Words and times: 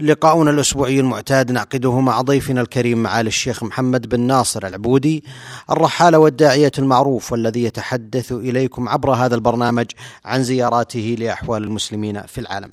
لقاؤنا 0.00 0.50
الأسبوعي 0.50 1.00
المعتاد 1.00 1.52
نعقده 1.52 2.00
مع 2.00 2.20
ضيفنا 2.20 2.60
الكريم 2.60 3.02
معالي 3.02 3.28
الشيخ 3.28 3.62
محمد 3.62 4.08
بن 4.08 4.20
ناصر 4.20 4.66
العبودي 4.66 5.24
الرحالة 5.70 6.18
والداعية 6.18 6.72
المعروف 6.78 7.32
والذي 7.32 7.64
يتحدث 7.64 8.32
إليكم 8.32 8.88
عبر 8.88 9.10
هذا 9.10 9.34
البرنامج 9.34 9.86
عن 10.24 10.42
زياراته 10.42 11.16
لأحوال 11.18 11.64
المسلمين 11.64 12.22
في 12.22 12.40
العالم. 12.40 12.70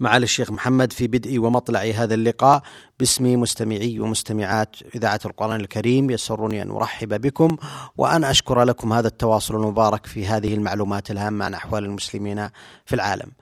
معالي 0.00 0.24
الشيخ 0.24 0.50
محمد 0.50 0.92
في 0.92 1.06
بدء 1.06 1.38
ومطلع 1.38 1.80
هذا 1.80 2.14
اللقاء 2.14 2.62
باسم 2.98 3.40
مستمعي 3.40 4.00
ومستمعات 4.00 4.76
إذاعة 4.94 5.20
القرآن 5.24 5.60
الكريم 5.60 6.10
يسرني 6.10 6.62
أن 6.62 6.70
أرحب 6.70 7.20
بكم 7.20 7.56
وأن 7.96 8.24
أشكر 8.24 8.62
لكم 8.62 8.92
هذا 8.92 9.08
التواصل 9.08 9.54
المبارك 9.54 10.06
في 10.06 10.26
هذه 10.26 10.54
المعلومات 10.54 11.10
الهامة 11.10 11.44
عن 11.44 11.54
أحوال 11.54 11.84
المسلمين 11.84 12.48
في 12.86 12.94
العالم. 12.94 13.32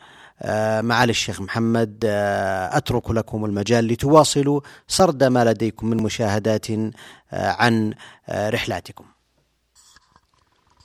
معالي 0.82 1.10
الشيخ 1.10 1.40
محمد 1.40 2.04
آه، 2.04 2.76
أترك 2.76 3.10
لكم 3.10 3.44
المجال 3.44 3.84
لتواصلوا 3.84 4.60
سرد 4.88 5.24
ما 5.24 5.44
لديكم 5.44 5.90
من 5.90 5.96
مشاهدات 5.96 6.70
آه، 6.70 6.92
عن 7.32 7.94
رحلاتكم. 8.30 9.04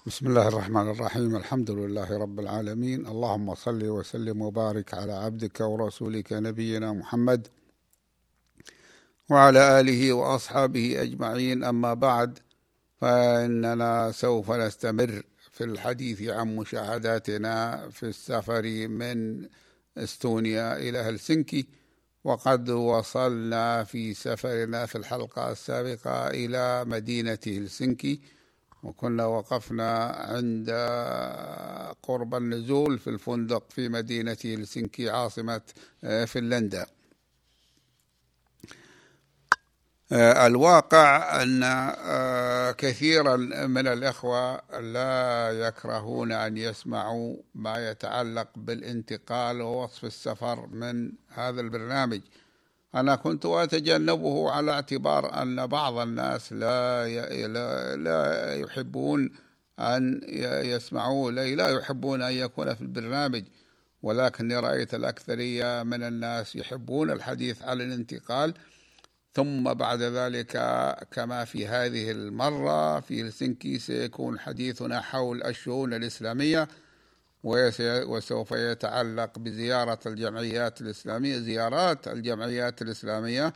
بسم 0.06 0.28
الله 0.28 0.48
الرحمن 0.48 0.90
الرحيم 0.90 1.36
الحمد 1.36 1.72
لله 1.72 2.18
رب 2.18 2.40
العالمين. 2.40 3.08
اللهم 3.08 3.56
صل 3.56 3.84
وسلم 3.90 4.42
وبارك 4.42 4.94
على 4.94 5.14
عبدك 5.14 5.62
ورسولك 5.62 6.34
نبينا 6.34 6.94
محمد 6.94 7.48
وعلى 9.30 9.80
آله 9.80 10.14
وأصحابه 10.14 11.02
أجمعين. 11.02 11.64
أما 11.64 11.94
بعد 11.94 12.40
فإننا 13.02 14.12
سوف 14.12 14.52
نستمر. 14.52 15.24
في 15.54 15.64
الحديث 15.64 16.22
عن 16.22 16.56
مشاهداتنا 16.56 17.90
في 17.90 18.04
السفر 18.04 18.88
من 18.88 19.48
إستونيا 19.98 20.78
إلى 20.78 20.98
هلسنكي 20.98 21.68
وقد 22.24 22.70
وصلنا 22.70 23.84
في 23.84 24.14
سفرنا 24.14 24.86
في 24.86 24.98
الحلقة 24.98 25.52
السابقة 25.52 26.28
إلى 26.28 26.86
مدينة 26.86 27.40
هلسنكي 27.48 28.22
وكنا 28.84 29.26
وقفنا 29.26 30.06
عند 30.06 30.70
قرب 32.04 32.36
النزول 32.36 33.00
في 33.00 33.10
الفندق 33.10 33.72
في 33.72 33.90
مدينة 33.90 34.38
هلسنكي 34.46 35.10
عاصمة 35.10 35.62
فنلندا 36.28 36.82
آه، 36.82 36.88
الواقع 40.16 41.42
أن 41.44 41.64
آه، 41.64 42.72
كثيرا 42.72 43.36
من 43.68 43.88
الإخوة 43.88 44.62
لا 44.80 45.50
يكرهون 45.52 46.32
أن 46.32 46.58
يسمعوا 46.58 47.36
ما 47.56 47.90
يتعلق 47.90 48.48
بالانتقال 48.56 49.62
ووصف 49.62 50.06
السفر 50.06 50.68
من 50.68 51.12
هذا 51.30 51.62
البرنامج. 51.62 52.22
أنا 52.96 53.16
كنت 53.16 53.46
أتجنبه 53.46 54.52
على 54.52 54.72
اعتبار 54.72 55.42
أن 55.42 55.68
بعض 55.68 55.98
الناس 55.98 56.54
لا 56.54 57.08
لا, 57.48 57.96
لا 57.96 58.56
يحبون 58.56 59.32
أن 59.80 60.22
يسمعوا 60.64 61.32
لا 61.32 61.70
يحبون 61.70 62.22
أن 62.22 62.34
يكون 62.34 62.74
في 62.74 62.82
البرنامج. 62.82 63.44
ولكني 64.04 64.56
رأيت 64.56 64.94
الأكثرية 64.94 65.84
من 65.84 66.04
الناس 66.04 66.56
يحبون 66.56 67.12
الحديث 67.12 67.62
عن 67.62 67.82
الانتقال. 67.82 68.54
ثم 69.34 69.74
بعد 69.74 70.02
ذلك 70.02 70.52
كما 71.12 71.46
في 71.46 71.68
هذه 71.68 72.12
المرة 72.12 73.00
في 73.00 73.22
هلسنكي 73.22 73.80
سيكون 73.80 74.40
حديثنا 74.40 75.02
حول 75.02 75.44
الشؤون 75.44 75.94
الإسلامية 75.94 76.68
وسوف 77.44 78.52
يتعلق 78.52 79.40
بزيارة 79.40 80.00
الجمعيات 80.06 80.82
الإسلامية 80.82 81.38
زيارات 81.38 82.08
الجمعيات 82.08 82.82
الإسلامية 82.82 83.54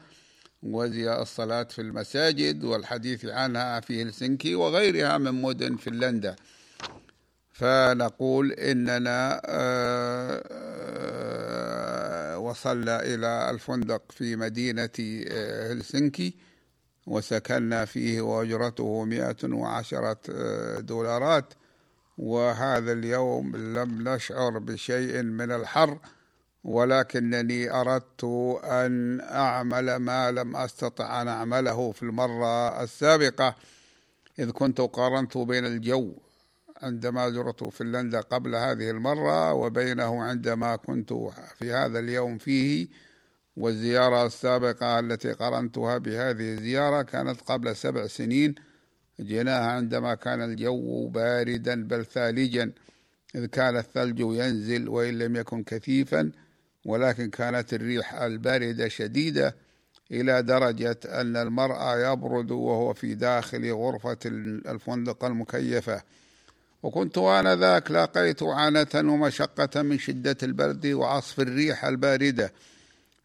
والصلاة 0.63 1.63
في 1.63 1.81
المساجد 1.81 2.63
والحديث 2.63 3.25
عنها 3.25 3.79
في 3.79 4.01
هلسنكي 4.01 4.55
وغيرها 4.55 5.17
من 5.17 5.41
مدن 5.41 5.75
فنلندا. 5.75 6.35
فنقول 7.53 8.51
إننا 8.51 9.41
آه، 9.45 10.66
وصلنا 12.57 13.03
إلى 13.03 13.49
الفندق 13.49 14.01
في 14.11 14.35
مدينة 14.35 14.89
آه، 15.27 15.73
هلسنكي 15.73 16.33
وسكننا 17.07 17.85
فيه 17.85 18.21
وأجرته 18.21 19.03
مئة 19.03 19.53
وعشرة 19.53 20.17
آه، 20.29 20.79
دولارات. 20.79 21.53
وهذا 22.17 22.91
اليوم 22.91 23.55
لم 23.55 24.09
نشعر 24.09 24.57
بشيء 24.59 25.23
من 25.23 25.51
الحر 25.51 25.99
ولكنني 26.63 27.71
أردت 27.71 28.23
أن 28.63 29.21
أعمل 29.21 29.95
ما 29.95 30.31
لم 30.31 30.55
أستطع 30.55 31.21
أن 31.21 31.27
أعمله 31.27 31.91
في 31.91 32.03
المرة 32.03 32.83
السابقة 32.83 33.55
إذ 34.39 34.51
كنت 34.51 34.81
قارنت 34.81 35.37
بين 35.37 35.65
الجو 35.65 36.13
عندما 36.81 37.29
زرت 37.29 37.69
فنلندا 37.69 38.21
قبل 38.21 38.55
هذه 38.55 38.89
المرة 38.89 39.53
وبينه 39.53 40.23
عندما 40.23 40.75
كنت 40.75 41.13
في 41.59 41.71
هذا 41.73 41.99
اليوم 41.99 42.37
فيه 42.37 42.87
والزيارة 43.57 44.25
السابقة 44.25 44.99
التي 44.99 45.31
قرنتها 45.31 45.97
بهذه 45.97 46.53
الزيارة 46.53 47.01
كانت 47.01 47.41
قبل 47.41 47.75
سبع 47.75 48.07
سنين 48.07 48.55
جيناها 49.19 49.71
عندما 49.71 50.15
كان 50.15 50.41
الجو 50.41 51.07
باردا 51.07 51.87
بل 51.87 52.05
ثالجا 52.05 52.71
إذ 53.35 53.45
كان 53.45 53.77
الثلج 53.77 54.19
ينزل 54.19 54.89
وإن 54.89 55.17
لم 55.17 55.35
يكن 55.35 55.63
كثيفا 55.63 56.31
ولكن 56.85 57.29
كانت 57.29 57.73
الريح 57.73 58.13
الباردة 58.13 58.87
شديدة 58.87 59.55
إلى 60.11 60.41
درجة 60.41 60.99
أن 61.05 61.37
المرأة 61.37 62.11
يبرد 62.11 62.51
وهو 62.51 62.93
في 62.93 63.15
داخل 63.15 63.71
غرفة 63.71 64.17
الفندق 64.25 65.25
المكيفة. 65.25 66.01
وكنت 66.83 67.17
آنذاك 67.17 67.91
لاقيت 67.91 68.43
عانة 68.43 68.87
ومشقة 68.95 69.81
من 69.81 69.99
شدة 69.99 70.37
البرد 70.43 70.87
وعصف 70.87 71.39
الريح 71.39 71.85
الباردة. 71.85 72.53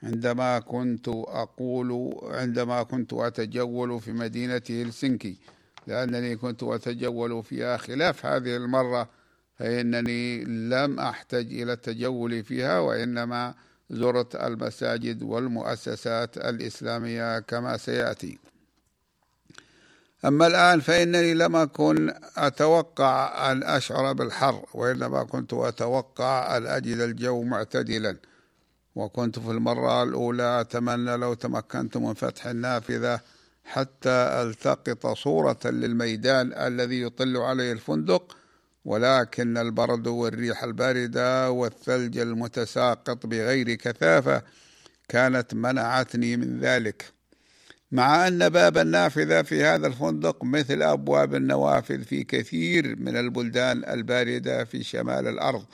عندما 0.02 0.58
كنت 0.58 1.08
أقول 1.08 2.20
عندما 2.24 2.82
كنت 2.82 3.12
أتجول 3.12 4.00
في 4.00 4.12
مدينة 4.12 4.62
هلسنكي 4.70 5.36
لأنني 5.86 6.36
كنت 6.36 6.62
أتجول 6.62 7.42
فيها 7.42 7.76
خلاف 7.76 8.26
هذه 8.26 8.56
المرة 8.56 9.08
فإنني 9.58 10.44
لم 10.44 11.00
أحتج 11.00 11.60
إلى 11.60 11.72
التجول 11.72 12.44
فيها 12.44 12.78
وإنما 12.78 13.54
زرت 13.90 14.36
المساجد 14.36 15.22
والمؤسسات 15.22 16.36
الإسلامية 16.36 17.38
كما 17.38 17.76
سيأتي. 17.76 18.38
أما 20.24 20.46
الآن 20.46 20.80
فإنني 20.80 21.34
لم 21.34 21.56
أكن 21.56 22.14
أتوقع 22.36 23.52
أن 23.52 23.62
أشعر 23.62 24.12
بالحر 24.12 24.64
وإنما 24.74 25.24
كنت 25.24 25.52
أتوقع 25.52 26.56
أن 26.56 26.66
أجد 26.66 27.00
الجو 27.00 27.42
معتدلا. 27.42 28.16
وكنت 28.94 29.38
في 29.38 29.50
المرة 29.50 30.02
الأولى 30.02 30.60
أتمنى 30.60 31.16
لو 31.16 31.34
تمكنت 31.34 31.96
من 31.96 32.14
فتح 32.14 32.46
النافذة 32.46 33.20
حتى 33.64 34.10
ألتقط 34.10 35.06
صورة 35.06 35.58
للميدان 35.64 36.52
الذي 36.52 37.02
يطل 37.02 37.36
عليه 37.36 37.72
الفندق 37.72 38.36
ولكن 38.84 39.58
البرد 39.58 40.06
والريح 40.06 40.62
الباردة 40.64 41.50
والثلج 41.50 42.18
المتساقط 42.18 43.26
بغير 43.26 43.74
كثافة 43.74 44.42
كانت 45.08 45.54
منعتني 45.54 46.36
من 46.36 46.60
ذلك. 46.60 47.21
مع 47.92 48.28
أن 48.28 48.48
باب 48.48 48.78
النافذة 48.78 49.42
في 49.42 49.64
هذا 49.64 49.86
الفندق 49.86 50.44
مثل 50.44 50.82
أبواب 50.82 51.34
النوافذ 51.34 52.04
في 52.04 52.24
كثير 52.24 52.96
من 52.96 53.16
البلدان 53.16 53.84
الباردة 53.84 54.64
في 54.64 54.82
شمال 54.82 55.28
الأرض. 55.28 55.64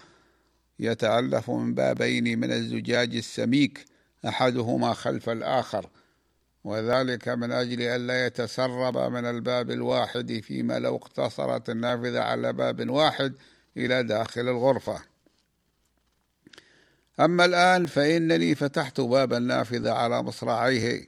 يتألف 0.78 1.50
من 1.50 1.74
بابين 1.74 2.38
من 2.40 2.52
الزجاج 2.52 3.16
السميك 3.16 3.84
أحدهما 4.28 4.94
خلف 4.94 5.28
الآخر. 5.28 5.88
وذلك 6.64 7.28
من 7.28 7.52
أجل 7.52 7.82
ألا 7.82 8.26
يتسرب 8.26 8.98
من 9.12 9.24
الباب 9.24 9.70
الواحد 9.70 10.40
فيما 10.44 10.78
لو 10.78 10.96
اقتصرت 10.96 11.70
النافذة 11.70 12.20
على 12.20 12.52
باب 12.52 12.90
واحد 12.90 13.34
إلى 13.76 14.02
داخل 14.02 14.40
الغرفة. 14.40 15.00
أما 17.20 17.44
الآن 17.44 17.86
فإنني 17.86 18.54
فتحت 18.54 19.00
باب 19.00 19.32
النافذة 19.32 19.92
على 19.92 20.22
مصراعيه 20.22 21.07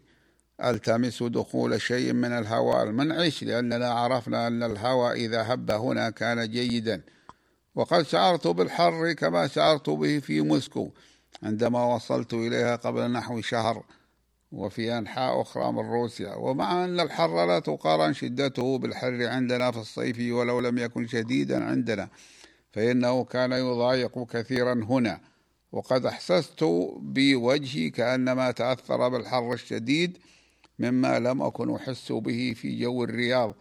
ألتمس 0.64 1.22
دخول 1.22 1.80
شيء 1.80 2.12
من 2.12 2.32
الهواء 2.32 2.82
المنعش 2.82 3.44
لأننا 3.44 3.90
عرفنا 3.90 4.46
أن 4.46 4.62
الهواء 4.62 5.14
إذا 5.14 5.42
هب 5.42 5.70
هنا 5.70 6.10
كان 6.10 6.50
جيدا. 6.50 7.02
وقد 7.74 8.02
شعرت 8.02 8.46
بالحر 8.46 9.12
كما 9.12 9.46
شعرت 9.46 9.90
به 9.90 10.18
في 10.18 10.40
موسكو. 10.40 10.90
عندما 11.42 11.94
وصلت 11.94 12.34
إليها 12.34 12.76
قبل 12.76 13.10
نحو 13.10 13.40
شهر 13.40 13.84
وفي 14.52 14.98
أنحاء 14.98 15.42
أخرى 15.42 15.72
من 15.72 15.90
روسيا. 15.90 16.34
ومع 16.34 16.84
أن 16.84 17.00
الحر 17.00 17.46
لا 17.46 17.58
تقارن 17.58 18.12
شدته 18.12 18.78
بالحر 18.78 19.26
عندنا 19.26 19.70
في 19.70 19.78
الصيف 19.78 20.32
ولو 20.32 20.60
لم 20.60 20.78
يكن 20.78 21.06
شديدا 21.06 21.64
عندنا 21.64 22.08
فإنه 22.72 23.24
كان 23.24 23.52
يضايق 23.52 24.26
كثيرا 24.26 24.74
هنا. 24.74 25.20
وقد 25.72 26.06
أحسست 26.06 26.64
بوجهي 26.96 27.90
كأنما 27.90 28.50
تأثر 28.50 29.08
بالحر 29.08 29.52
الشديد 29.52 30.18
مما 30.80 31.18
لم 31.18 31.42
أكن 31.42 31.74
أحس 31.74 32.12
به 32.12 32.54
في 32.56 32.78
جو 32.80 33.04
الرياض. 33.04 33.54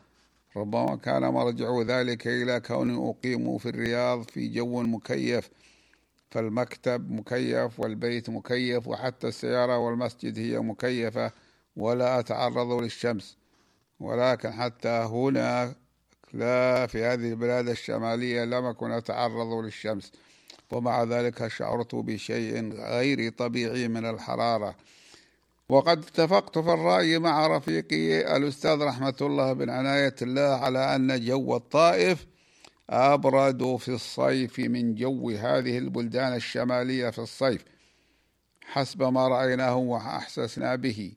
ربما 0.58 0.96
كان 0.96 1.22
مرجع 1.22 1.82
ذلك 1.82 2.28
إلى 2.28 2.60
كوني 2.60 3.10
أقيم 3.10 3.58
في 3.58 3.70
الرياض 3.70 4.24
في 4.24 4.48
جو 4.48 4.82
مكيف 4.82 5.50
فالمكتب 6.32 7.12
مكيف 7.12 7.80
والبيت 7.80 8.30
مكيف 8.30 8.88
وحتى 8.88 9.28
السيارة 9.28 9.78
والمسجد 9.78 10.40
هي 10.40 10.60
مكيفة 10.60 11.32
ولا 11.76 12.20
أتعرض 12.20 12.72
للشمس. 12.82 13.38
ولكن 14.00 14.52
حتى 14.52 14.90
هنا 14.90 15.76
لا 16.34 16.88
في 16.88 17.04
هذه 17.04 17.30
البلاد 17.30 17.70
الشمالية 17.70 18.44
لم 18.46 18.66
أكن 18.66 18.92
أتعرض 18.92 19.64
للشمس. 19.64 20.12
ومع 20.72 21.04
ذلك 21.04 21.48
شعرت 21.48 21.96
بشيء 21.96 22.74
غير 22.74 23.30
طبيعي 23.32 23.88
من 23.88 24.06
الحرارة. 24.06 24.76
وقد 25.70 25.98
اتفقت 25.98 26.58
في 26.58 26.74
الرأي 26.74 27.20
مع 27.20 27.48
رفيقي 27.48 28.38
الأستاذ 28.38 28.82
رحمة 28.82 29.16
الله 29.22 29.54
بن 29.54 29.70
عناية 29.70 30.16
الله 30.22 30.42
على 30.42 30.96
أن 30.96 31.26
جو 31.26 31.56
الطائف 31.56 32.26
أبرد 32.90 33.76
في 33.76 33.90
الصيف 33.90 34.60
من 34.60 34.96
جو 34.96 35.30
هذه 35.30 35.78
البلدان 35.78 36.36
الشمالية 36.36 37.10
في 37.10 37.20
الصيف 37.20 37.66
حسب 38.66 39.04
ما 39.04 39.28
رأيناه 39.28 39.76
وأحسسنا 39.76 40.76
به 40.76 41.14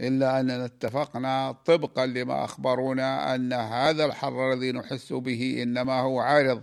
إلا 0.00 0.40
أننا 0.40 0.64
اتفقنا 0.64 1.52
طبقا 1.52 2.06
لما 2.06 2.44
أخبرونا 2.44 3.34
أن 3.34 3.52
هذا 3.52 4.04
الحر 4.04 4.52
الذي 4.52 4.72
نحس 4.72 5.12
به 5.12 5.62
إنما 5.62 6.00
هو 6.00 6.20
عارض 6.20 6.62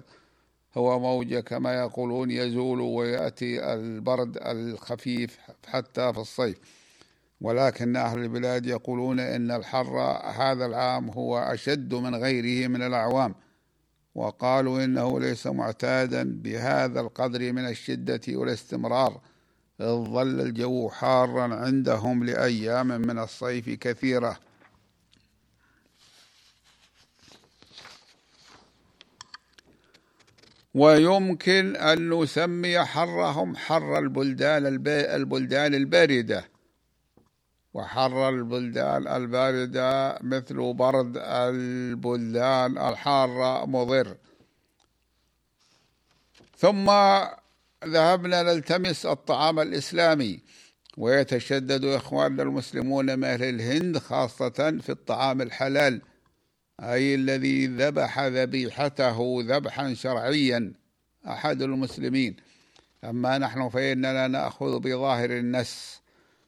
هو 0.77 0.99
موجة 0.99 1.39
كما 1.39 1.73
يقولون 1.73 2.31
يزول 2.31 2.81
ويأتي 2.81 3.73
البرد 3.73 4.37
الخفيف 4.37 5.37
حتى 5.67 6.13
في 6.13 6.19
الصيف. 6.19 6.57
ولكن 7.41 7.95
أهل 7.95 8.19
البلاد 8.23 8.65
يقولون 8.65 9.19
إن 9.19 9.51
الحر 9.51 9.99
هذا 10.41 10.65
العام 10.65 11.09
هو 11.09 11.39
أشد 11.39 11.93
من 11.93 12.15
غيره 12.15 12.67
من 12.67 12.81
الأعوام. 12.81 13.35
وقالوا 14.15 14.83
إنه 14.83 15.19
ليس 15.19 15.47
معتادا 15.47 16.23
بهذا 16.41 16.99
القدر 16.99 17.53
من 17.53 17.67
الشدة 17.67 18.21
والاستمرار. 18.27 19.21
إذ 19.81 19.85
ظل 19.85 20.41
الجو 20.41 20.89
حارا 20.89 21.55
عندهم 21.55 22.23
لأيام 22.23 22.87
من 22.87 23.19
الصيف 23.19 23.69
كثيرة. 23.69 24.37
ويمكن 30.73 31.75
أن 31.75 32.09
نسمي 32.09 32.85
حرهم 32.85 33.55
حر 33.55 33.99
البلدان 33.99 34.65
البلدان 34.87 35.75
الباردة. 35.75 36.56
وحر 37.77 38.29
البلدان 38.29 39.07
الباردة 39.07 40.19
مثل 40.21 40.74
برد 40.74 41.18
البلدان 41.18 42.77
الحارة 42.77 43.65
مضر. 43.65 44.18
ثم 46.57 46.85
ذهبنا 47.85 48.44
نلتمس 48.44 49.06
الطعام 49.06 49.59
الإسلامي 49.59 50.39
ويتشدد 50.97 51.85
إخواننا 51.85 52.44
المسلمون 52.44 53.19
من 53.19 53.24
أهل 53.24 53.44
الهند 53.44 53.97
خاصة 53.97 54.80
في 54.81 54.89
الطعام 54.89 55.41
الحلال 55.41 56.01
أي 56.80 57.15
الذي 57.15 57.68
ذبح 57.68 58.19
ذبيحته 58.19 59.38
ذبحا 59.41 59.94
شرعيا 59.94 60.73
أحد 61.27 61.62
المسلمين. 61.62 62.35
أما 63.03 63.38
نحن 63.38 63.69
فإننا 63.69 64.27
نأخذ 64.27 64.80
بظاهر 64.80 65.30
النس 65.31 66.01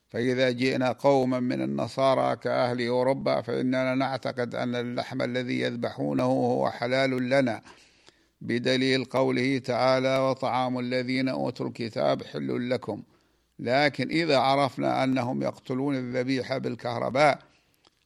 فإذا 0.10 0.52
جئنا 0.52 0.92
قوما 0.92 1.40
من 1.40 1.62
النصارى 1.62 2.36
كأهل 2.36 2.88
أوروبا 2.88 3.42
فإننا 3.42 3.96
نعتقد 3.96 4.56
أن 4.56 4.76
اللحم 4.76 5.22
الذي 5.22 5.60
يذبحونه 5.60 6.24
هو 6.24 6.70
حلال 6.70 7.30
لنا. 7.30 7.62
بدليل 8.42 9.06
قوله 9.06 9.58
تعالى 9.58 10.18
وطعام 10.18 10.80
الذين 10.80 11.30
أوتوا 11.30 11.68
الكتاب 11.68 12.24
حل 12.24 12.70
لكم 12.70 13.04
لكن 13.60 14.10
إذا 14.10 14.38
عرفنا 14.38 15.04
أنهم 15.04 15.42
يقتلون 15.42 15.96
الذبيحة 15.96 16.58
بالكهرباء 16.58 17.40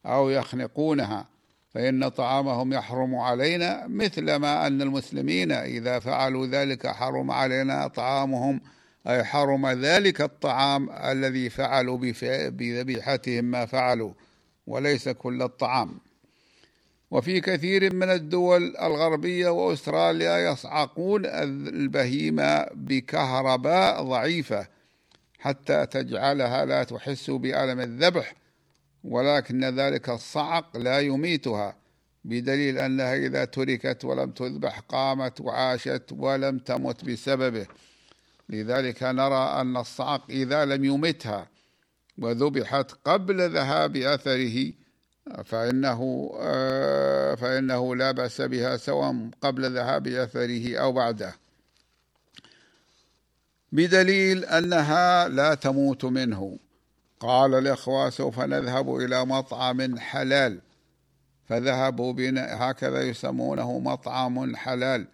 أو 0.06 0.30
يخنقونها 0.30 1.26
فإن 1.74 2.10
طعامهم 2.10 2.74
يحرم 2.74 3.16
علينا 3.16 3.88
مثل 3.88 4.36
ما 4.36 4.68
أن 4.68 4.82
المسلمين 4.82 5.52
إذا 5.52 6.00
فعلوا 6.00 6.48
ذلك 6.48 6.88
حرم 6.88 7.32
علينا 7.32 7.88
طعامهم 7.88 8.62
أي 9.08 9.24
حرم 9.24 9.68
ذلك 9.68 10.22
الطعام 10.22 10.90
الذي 10.90 11.50
فعلوا 11.50 11.98
بذبيحتهم 12.50 13.46
ما 13.46 13.66
فعلوا 13.66 14.14
وليس 14.68 15.10
كل 15.10 15.42
الطعام. 15.42 16.00
وفي 17.12 17.42
كثير 17.42 17.96
من 17.96 18.10
الدول 18.10 18.78
الغربية 18.78 19.50
وأستراليا 19.50 20.52
يصعقون 20.52 21.26
البهيمة 21.26 22.68
بكهرباء 22.74 24.04
ضعيفة 24.04 24.68
حتى 25.40 25.86
تجعلها 25.86 26.66
لا 26.66 26.84
تحس 26.84 27.30
بألم 27.30 27.80
الذبح 27.80 28.36
ولكن 29.04 29.66
ذلك 29.66 30.10
الصعق 30.10 30.78
لا 30.78 31.00
يميتها 31.00 31.76
بدليل 32.26 32.78
أنها 32.78 33.16
إذا 33.16 33.46
تركت 33.46 34.06
ولم 34.06 34.32
تذبح 34.32 34.80
قامت 34.80 35.42
وعاشت 35.42 36.04
ولم 36.12 36.58
تمت 36.58 37.06
بسببه. 37.06 37.68
لذلك 38.54 39.04
نرى 39.04 39.62
أن 39.62 39.78
الصعق 39.78 40.24
إذا 40.30 40.66
لم 40.66 40.86
يمتها 40.86 41.48
وذبحت 42.18 42.92
قبل 43.06 43.50
ذهاب 43.50 43.96
أثره 43.96 44.74
فإنه 45.46 46.32
آه، 46.40 47.36
فإنه 47.36 47.96
لا 47.96 48.12
بأس 48.12 48.42
بها 48.42 48.78
سواء 48.78 49.30
قبل 49.42 49.76
ذهاب 49.76 50.08
أثره 50.08 50.78
أو 50.78 50.92
بعده. 50.92 51.36
بدليل 53.72 54.46
أنها 54.46 55.28
لا 55.28 55.56
تموت 55.56 56.06
منه. 56.06 56.58
قال 57.20 57.54
الإخوة 57.54 58.10
سوف 58.10 58.40
نذهب 58.40 58.96
إلى 58.96 59.26
مطعم 59.26 60.00
حلال. 60.00 60.60
فذهبوا 61.50 62.14
بنا 62.14 62.70
هكذا 62.70 63.02
يسمونه 63.02 63.80
مطعم 63.80 64.56
حلال. 64.56 65.08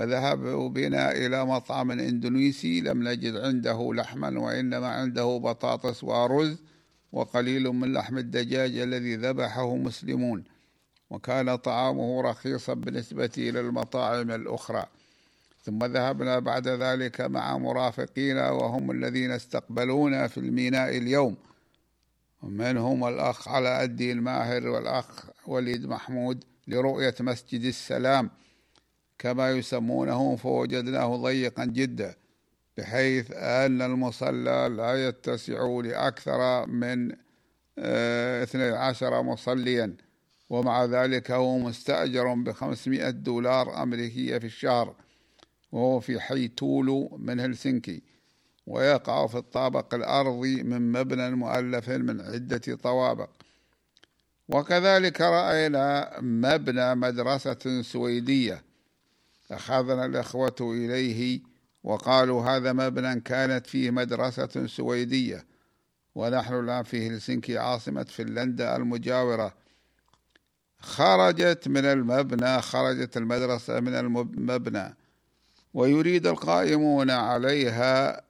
فذهبوا 0.00 0.68
بنا 0.68 1.12
إلى 1.12 1.44
مطعم 1.44 1.90
إندونيسي 1.90 2.80
لم 2.80 3.08
نجد 3.08 3.36
عنده 3.36 3.90
لحما 3.94 4.40
وإنما 4.40 4.88
عنده 4.88 5.40
بطاطس 5.44 6.04
ورز 6.04 6.56
وقليل 7.12 7.62
من 7.62 7.92
لحم 7.92 8.18
الدجاج 8.18 8.78
الذي 8.78 9.16
ذبحه 9.16 9.76
مسلمون. 9.76 10.44
وكان 11.10 11.56
طعامه 11.56 12.22
رخيصا 12.22 12.74
بالنسبة 12.74 13.30
إلى 13.38 13.60
المطاعم 13.60 14.30
الأخرى. 14.30 14.84
ثم 15.62 15.84
ذهبنا 15.84 16.38
بعد 16.38 16.68
ذلك 16.68 17.20
مع 17.20 17.58
مرافقينا 17.58 18.50
وهم 18.50 18.90
الذين 18.90 19.30
استقبلونا 19.30 20.26
في 20.28 20.38
الميناء 20.38 20.96
اليوم. 20.96 21.36
ومنهم 22.42 23.04
الأخ 23.04 23.48
على 23.48 23.84
الدين 23.84 24.18
الماهر 24.18 24.68
والأخ 24.68 25.26
وليد 25.46 25.86
محمود 25.86 26.44
لرؤية 26.68 27.14
مسجد 27.20 27.64
السلام. 27.64 28.30
كما 29.20 29.50
يسمونه 29.50 30.36
فوجدناه 30.36 31.16
ضيقا 31.16 31.64
جدا 31.64 32.14
بحيث 32.76 33.30
أن 33.32 33.82
المصلى 33.82 34.68
لا 34.76 35.08
يتسع 35.08 35.80
لأكثر 35.84 36.66
من 36.66 37.12
آه، 37.78 38.42
اثني 38.42 38.62
عشر 38.62 39.22
مصليا 39.22 39.96
ومع 40.50 40.84
ذلك 40.84 41.30
هو 41.30 41.58
مستأجر 41.58 42.34
بخمسمائة 42.34 43.10
دولار 43.10 43.82
أمريكية 43.82 44.38
في 44.38 44.46
الشهر 44.46 44.94
وهو 45.72 46.00
في 46.00 46.20
حي 46.20 46.48
تولو 46.48 47.18
من 47.18 47.40
هلسنكي 47.40 48.02
ويقع 48.66 49.26
في 49.26 49.38
الطابق 49.38 49.94
الأرضي 49.94 50.62
من 50.62 50.92
مبنى 50.92 51.30
مؤلف 51.30 51.88
من 51.90 52.20
عدة 52.20 52.76
طوابق. 52.82 53.30
وكذلك 54.48 55.20
رأينا 55.20 56.12
مبنى 56.20 56.94
مدرسة 56.94 57.82
سويدية 57.82 58.69
أخذنا 59.50 60.04
الإخوة 60.04 60.56
إليه 60.60 61.40
وقالوا 61.84 62.42
هذا 62.42 62.72
مبنى 62.72 63.20
كانت 63.20 63.66
فيه 63.66 63.90
مدرسة 63.90 64.66
سويدية 64.66 65.46
ونحن 66.14 66.54
الآن 66.54 66.82
في 66.82 67.08
هلسنكي 67.08 67.58
عاصمة 67.58 68.02
فنلندا 68.02 68.76
المجاورة. 68.76 69.54
خرجت 70.80 71.68
من 71.68 71.84
المبنى 71.84 72.62
خرجت 72.62 73.16
المدرسة 73.16 73.80
من 73.80 73.94
المبنى 73.94 74.96
ويريد 75.74 76.26
القائمون 76.26 77.10
عليها 77.10 78.22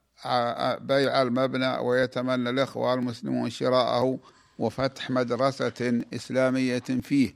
بيع 0.76 1.22
المبنى 1.22 1.78
ويتمنى 1.78 2.50
الإخوة 2.50 2.94
المسلمون 2.94 3.50
شراءه 3.50 4.18
وفتح 4.58 5.10
مدرسة 5.10 6.02
إسلامية 6.14 6.78
فيه. 6.78 7.34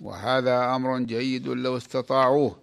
وهذا 0.00 0.74
أمر 0.76 0.98
جيد 0.98 1.48
لو 1.48 1.76
استطاعوه. 1.76 2.56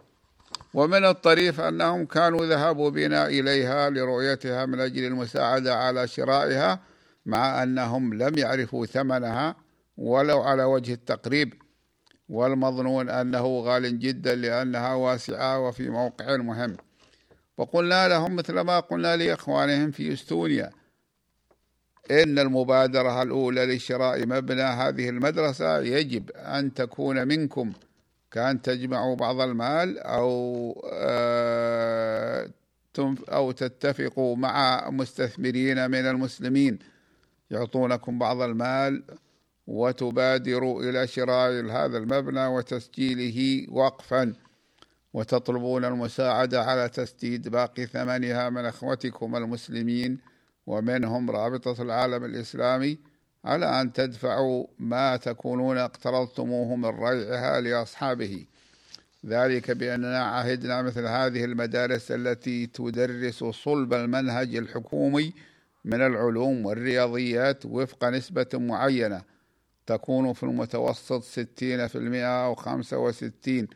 ومن 0.74 1.06
الطريف 1.06 1.62
أنهم 1.62 2.06
كانوا 2.06 2.46
ذهبوا 2.46 2.90
بنا 2.90 3.28
إليها 3.28 3.90
لرؤيتها 3.90 4.66
من 4.66 4.80
أجل 4.80 5.06
المساعدة 5.06 5.76
على 5.76 6.08
شرائها 6.08 6.80
مع 7.26 7.64
أنهم 7.64 8.14
لم 8.14 8.38
يعرفوا 8.38 8.86
ثمنها 8.86 9.56
ولو 9.98 10.42
على 10.42 10.64
وجه 10.64 10.94
التقريب. 10.94 11.54
والمظنون 12.30 13.10
أنه 13.10 13.60
غال 13.60 14.00
جدا 14.00 14.36
لأنها 14.36 14.94
واسعة 14.94 15.60
وفي 15.60 15.90
موقع 15.90 16.38
مهم. 16.38 16.78
وقلنا 17.58 18.08
لهم 18.08 18.36
مثل 18.36 18.60
ما 18.60 18.80
قلنا 18.80 19.16
لإخوانهم 19.16 19.92
في 19.92 20.14
إستونيا 20.14 20.72
إن 22.12 22.40
المبادرة 22.40 23.22
الأولى 23.22 23.76
لشراء 23.76 24.26
مبنى 24.26 24.62
هذه 24.62 25.10
المدرسة 25.10 25.80
يجب 25.80 26.32
أن 26.32 26.74
تكون 26.74 27.28
منكم 27.28 27.74
كأن 28.32 28.62
تجمعوا 28.62 29.16
بعض 29.16 29.42
المال 29.42 30.00
أو 30.00 30.86
آه، 30.94 32.50
أو 33.30 33.52
تتفقوا 33.52 34.36
مع 34.36 34.90
مستثمرين 34.90 35.92
من 35.92 36.06
المسلمين. 36.06 36.80
يعطونكم 37.52 38.20
بعض 38.20 38.42
المال 38.42 39.04
وتبادروا 39.68 40.84
إلى 40.84 41.08
شراء 41.08 41.52
هذا 41.52 41.98
المبنى 41.98 42.48
وتسجيله 42.48 43.68
وقفا 43.74 44.34
وتطلبون 45.14 45.86
المساعدة 45.86 46.64
على 46.64 46.90
تسديد 46.90 47.50
باقي 47.50 47.86
ثمنها 47.86 48.50
من 48.50 48.66
أخوتكم 48.66 49.36
المسلمين. 49.36 50.35
ومنهم 50.68 51.32
رابطة 51.32 51.82
العالم 51.82 52.26
الإسلامي 52.26 52.98
على 53.46 53.82
أن 53.82 53.94
تدفعوا 53.94 54.68
ما 54.80 55.18
تكونون 55.18 55.78
اقترضتموه 55.78 56.76
من 56.76 56.86
ريعها 56.86 57.62
لأصحابه. 57.62 58.46
ذلك 59.26 59.72
بأننا 59.72 60.24
عهدنا 60.24 60.82
مثل 60.82 61.06
هذه 61.06 61.46
المدارس 61.46 62.12
التي 62.12 62.68
تدرس 62.68 63.44
صلب 63.44 63.94
المنهج 63.94 64.56
الحكومي 64.56 65.34
من 65.86 66.02
العلوم 66.02 66.66
والرياضيات 66.66 67.66
وفق 67.66 68.06
نسبة 68.06 68.48
معينة 68.54 69.22
تكون 69.88 70.34
في 70.34 70.44
المتوسط 70.44 71.24
ستين 71.24 71.88
في 71.88 71.96
المئة 71.96 72.46
أو 72.46 72.56
خمسة 72.56 72.98
وستين 72.98 73.68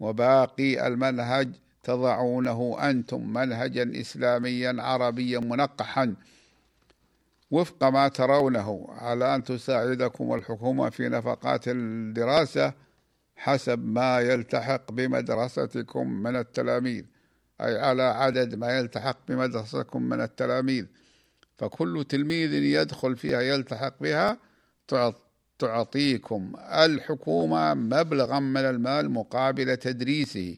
وباقي 0.00 0.86
المنهج 0.86 1.48
تضعونه 1.86 2.60
أنتم 2.90 3.32
منهجا 3.32 4.00
إسلاميا 4.00 4.72
عربيا 4.78 5.38
منقحا. 5.38 6.14
وفق 7.50 7.84
ما 7.84 8.08
ترونه 8.08 8.86
على 8.88 9.34
أن 9.34 9.44
تساعدكم 9.44 10.34
الحكومة 10.34 10.90
في 10.90 11.08
نفقات 11.08 11.64
الدراسة 11.68 12.72
حسب 13.36 13.80
ما 13.98 14.20
يلتحق 14.20 14.92
بمدرستكم 14.92 16.04
من 16.24 16.36
التلاميذ 16.36 17.04
أي 17.60 17.78
على 17.78 18.02
عدد 18.02 18.54
ما 18.54 18.78
يلتحق 18.78 19.18
بمدرستكم 19.28 20.02
من 20.02 20.20
التلاميذ. 20.20 20.84
فكل 21.58 22.04
تلميذ 22.08 22.52
يدخل 22.52 23.16
فيها 23.16 23.40
يلتحق 23.40 23.94
بها 24.00 24.38
تعطيكم 25.58 26.52
الحكومة 26.84 27.74
مبلغا 27.74 28.40
من 28.40 28.60
المال 28.60 29.10
مقابل 29.10 29.76
تدريسه. 29.76 30.56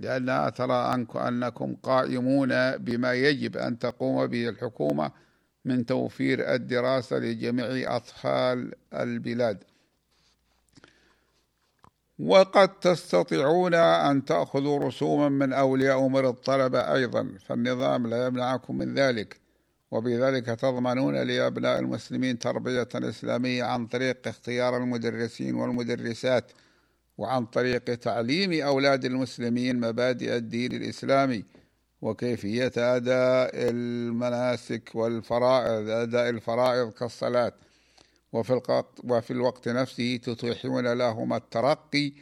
لأنها 0.00 0.50
ترى 0.50 0.94
أنكم 1.14 1.76
قائمون 1.82 2.76
بما 2.76 3.12
يجب 3.14 3.56
أن 3.56 3.78
تقوم 3.78 4.26
به 4.26 4.48
الحكومة 4.48 5.10
من 5.64 5.86
توفير 5.86 6.54
الدراسة 6.54 7.18
لجميع 7.18 7.96
أطفال 7.96 8.72
البلاد. 8.94 9.64
وقد 12.18 12.68
تستطيعون 12.68 13.74
أن 13.74 14.24
تأخذوا 14.24 14.78
رسوما 14.78 15.28
من 15.28 15.52
أولياء 15.52 16.06
أمور 16.06 16.28
الطلبة 16.28 16.94
أيضا 16.94 17.34
فالنظام 17.46 18.06
لا 18.06 18.26
يمنعكم 18.26 18.78
من 18.78 18.94
ذلك. 18.94 19.46
وبذلك 19.90 20.46
تضمنون 20.46 21.14
لأبناء 21.14 21.78
المسلمين 21.78 22.38
تربية 22.38 22.88
إسلامية 22.94 23.64
عن 23.64 23.86
طريق 23.86 24.28
اختيار 24.28 24.76
المدرسين 24.76 25.54
والمدرسات 25.54 26.52
وعن 27.18 27.46
طريق 27.46 27.84
تعليم 27.84 28.62
أولاد 28.62 29.04
المسلمين 29.04 29.80
مبادئ 29.80 30.36
الدين 30.36 30.72
الإسلامي 30.72 31.44
وكيفية 32.02 32.72
أداء 32.76 33.50
المناسك 33.54 34.90
والفرائض 34.94 35.88
أداء 35.88 36.30
الفرائض 36.30 36.92
كالصلاة. 36.92 37.52
وفي 38.32 38.82
وفي 39.04 39.30
الوقت 39.30 39.68
نفسه 39.68 40.16
تتيحون 40.16 40.92
لهم 40.92 41.32
الترقي 41.32 42.12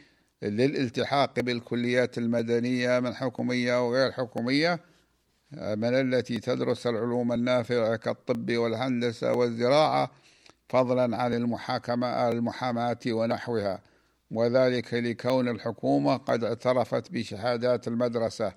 للالتحاق 0.41 1.39
بالكليات 1.39 2.17
المدنية 2.17 2.99
من 2.99 3.13
حكومية 3.13 3.87
وغير 3.87 4.11
حكومية 4.11 4.79
من 5.51 5.93
التي 5.93 6.39
تدرس 6.39 6.87
العلوم 6.87 7.33
النافعة 7.33 7.95
كالطب 7.95 8.51
والهندسة 8.51 9.33
والزراعة 9.33 10.11
فضلا 10.69 11.17
عن 11.17 11.33
المحاكمة 11.33 12.29
المحاماة 12.29 12.99
ونحوها. 13.07 13.81
وذلك 14.31 14.93
لكون 14.93 15.49
الحكومة 15.49 16.17
قد 16.17 16.43
اعترفت 16.43 17.11
بشهادات 17.11 17.87
المدرسة. 17.87 18.53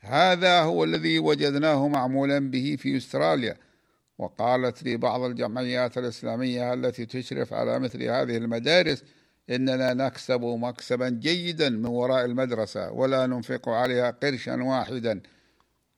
هذا 0.00 0.60
هو 0.60 0.84
الذي 0.84 1.18
وجدناه 1.18 1.88
معمولا 1.88 2.50
به 2.50 2.76
في 2.78 2.96
أستراليا 2.96 3.56
وقالت 4.18 4.82
لي 4.82 4.96
بعض 4.96 5.20
الجمعيات 5.20 5.98
الإسلامية 5.98 6.74
التي 6.74 7.06
تشرف 7.06 7.52
على 7.52 7.78
مثل 7.78 8.02
هذه 8.02 8.36
المدارس 8.36 9.04
إننا 9.50 9.94
نكسب 9.94 10.40
مكسبا 10.40 11.08
جيدا 11.08 11.68
من 11.68 11.86
وراء 11.86 12.24
المدرسة 12.24 12.92
ولا 12.92 13.26
ننفق 13.26 13.68
عليها 13.68 14.10
قرشا 14.10 14.62
واحدا 14.62 15.20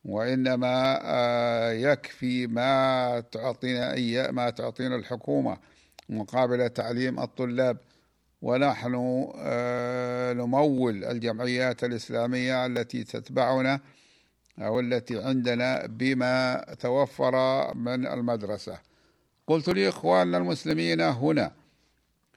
وإنما 0.05 1.01
آه، 1.03 1.71
يكفي 1.73 2.47
ما 2.47 3.21
تعطينا 3.33 4.31
ما 4.31 4.51
تعطينا 4.51 4.97
الحكومة 4.97 5.59
مقابل 6.09 6.69
تعليم 6.69 7.21
الطلاب. 7.21 7.77
ونحن 8.43 9.27
آه، 9.37 10.33
نمول 10.33 11.05
الجمعيات 11.05 11.85
الإسلامية 11.85 12.67
التي 12.67 13.05
تتبعنا 13.05 13.81
أو 14.59 14.81
التي 14.81 15.23
عندنا 15.23 15.87
بما 15.87 16.65
توفر 16.81 17.35
من 17.75 18.07
المدرسة. 18.07 18.79
قلت 19.47 19.69
لإخواننا 19.69 20.39
المسلمين 20.39 21.01
هنا 21.01 21.53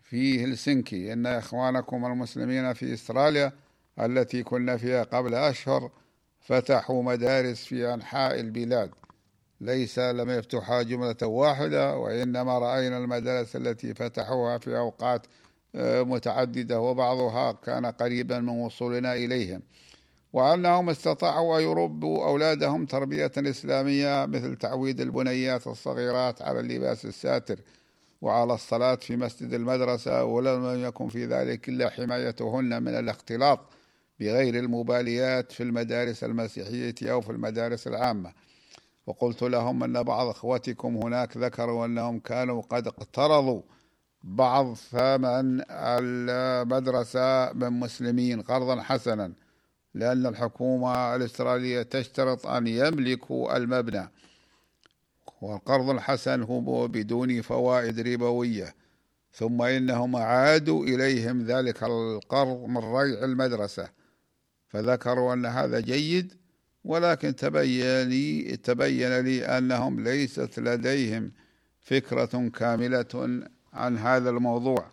في 0.03 0.43
هلسنكي 0.43 1.13
إن 1.13 1.25
إخوانكم 1.25 2.05
المسلمين 2.05 2.73
في 2.73 2.93
أستراليا 2.93 3.51
التي 3.99 4.43
كنا 4.43 4.77
فيها 4.77 5.03
قبل 5.03 5.35
أشهر 5.35 5.91
فتحوا 6.41 7.03
مدارس 7.03 7.65
في 7.65 7.93
أنحاء 7.93 8.39
البلاد. 8.39 8.91
ليس 9.61 9.99
لم 9.99 10.29
يفتحها 10.29 10.81
جملة 10.81 11.15
واحدة 11.23 11.97
وإنما 11.97 12.59
رأينا 12.59 12.97
المدارس 12.97 13.55
التي 13.55 13.93
فتحوها 13.93 14.57
في 14.57 14.77
أوقات 14.77 15.27
متعددة 15.75 16.79
وبعضها 16.79 17.51
كان 17.51 17.85
قريبا 17.85 18.39
من 18.39 18.49
وصولنا 18.49 19.13
إليهم. 19.13 19.61
وأنهم 20.33 20.89
استطاعوا 20.89 21.57
أن 21.59 21.63
يربوا 21.63 22.25
أولادهم 22.25 22.85
تربية 22.85 23.31
إسلامية 23.37 24.25
مثل 24.25 24.55
تعويد 24.55 25.01
البنيات 25.01 25.67
الصغيرات 25.67 26.41
على 26.41 26.59
اللباس 26.59 27.05
الساتر 27.05 27.59
وعلى 28.21 28.53
الصلاة 28.53 28.95
في 28.95 29.15
مسجد 29.15 29.53
المدرسة 29.53 30.23
ولم 30.23 30.85
يكن 30.85 31.07
في 31.09 31.25
ذلك 31.25 31.69
إلا 31.69 31.89
حمايتهن 31.89 32.83
من 32.83 32.95
الاختلاط 32.95 33.59
بغير 34.19 34.55
المباليات 34.55 35.51
في 35.51 35.63
المدارس 35.63 36.23
المسيحية 36.23 36.95
أو 37.11 37.21
في 37.21 37.29
المدارس 37.29 37.87
العامة. 37.87 38.33
وقلت 39.07 39.41
لهم 39.41 39.83
أن 39.83 40.03
بعض 40.03 40.27
أخوتكم 40.27 40.97
هناك 40.97 41.37
ذكروا 41.37 41.85
أنهم 41.85 42.19
كانوا 42.19 42.61
قد 42.61 42.87
اقترضوا 42.87 43.61
بعض 44.23 44.73
ثمن 44.73 45.63
المدرسة 45.69 47.53
من 47.53 47.69
مسلمين 47.69 48.41
قرضا 48.41 48.81
حسنا 48.81 49.33
لأن 49.93 50.25
الحكومة 50.25 51.15
الإسرائيلية 51.15 51.81
تشترط 51.81 52.47
أن 52.47 52.67
يملكوا 52.67 53.57
المبنى. 53.57 54.09
والقرض 55.41 55.89
الحسن 55.89 56.41
هو 56.41 56.87
بدون 56.87 57.41
فوائد 57.41 57.99
ربوية 57.99 58.75
ثم 59.33 59.61
إنهم 59.61 60.15
عادوا 60.15 60.83
إليهم 60.83 61.45
ذلك 61.45 61.83
القرض 61.83 62.65
من 62.67 62.77
ريع 62.77 63.23
المدرسة. 63.23 63.89
فذكروا 64.67 65.33
أن 65.33 65.45
هذا 65.45 65.79
جيد 65.79 66.33
ولكن 66.83 67.35
تبين 67.35 68.01
لي 68.09 68.57
تبين 68.57 69.19
لي 69.19 69.45
أنهم 69.45 69.99
ليست 69.99 70.59
لديهم 70.59 71.31
فكرة 71.81 72.49
كاملة 72.49 73.43
عن 73.73 73.97
هذا 73.97 74.29
الموضوع. 74.29 74.85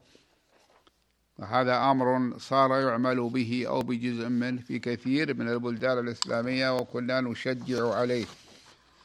وهذا 1.39 1.77
أمر 1.91 2.39
صار 2.39 2.71
يعمل 2.81 3.31
به 3.31 3.65
أو 3.69 3.81
بجزء 3.81 4.29
منه 4.29 4.61
في 4.61 4.79
كثير 4.79 5.35
من 5.35 5.49
البلدان 5.49 5.99
الإسلامية 5.99 6.77
وكنا 6.77 7.21
نشجع 7.21 7.95
عليه. 7.95 8.25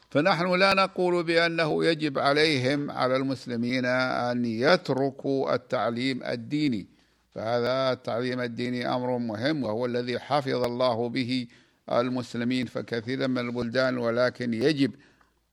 فنحن 0.09 0.55
لا 0.55 0.73
نقول 0.73 1.23
بأنه 1.23 1.85
يجب 1.85 2.19
عليهم 2.19 2.91
على 2.91 3.15
المسلمين 3.15 3.85
أن 3.85 4.45
يتركوا 4.45 5.55
التعليم 5.55 6.23
الديني. 6.23 6.87
فهذا 7.35 7.91
التعليم 7.91 8.39
الديني 8.39 8.95
أمر 8.95 9.17
مهم 9.17 9.63
وهو 9.63 9.85
الذي 9.85 10.19
حفظ 10.19 10.63
الله 10.63 11.09
به 11.09 11.47
المسلمين 11.91 12.65
فكثيرا 12.65 13.27
من 13.27 13.37
البلدان 13.37 13.97
ولكن 13.97 14.53
يجب 14.53 14.91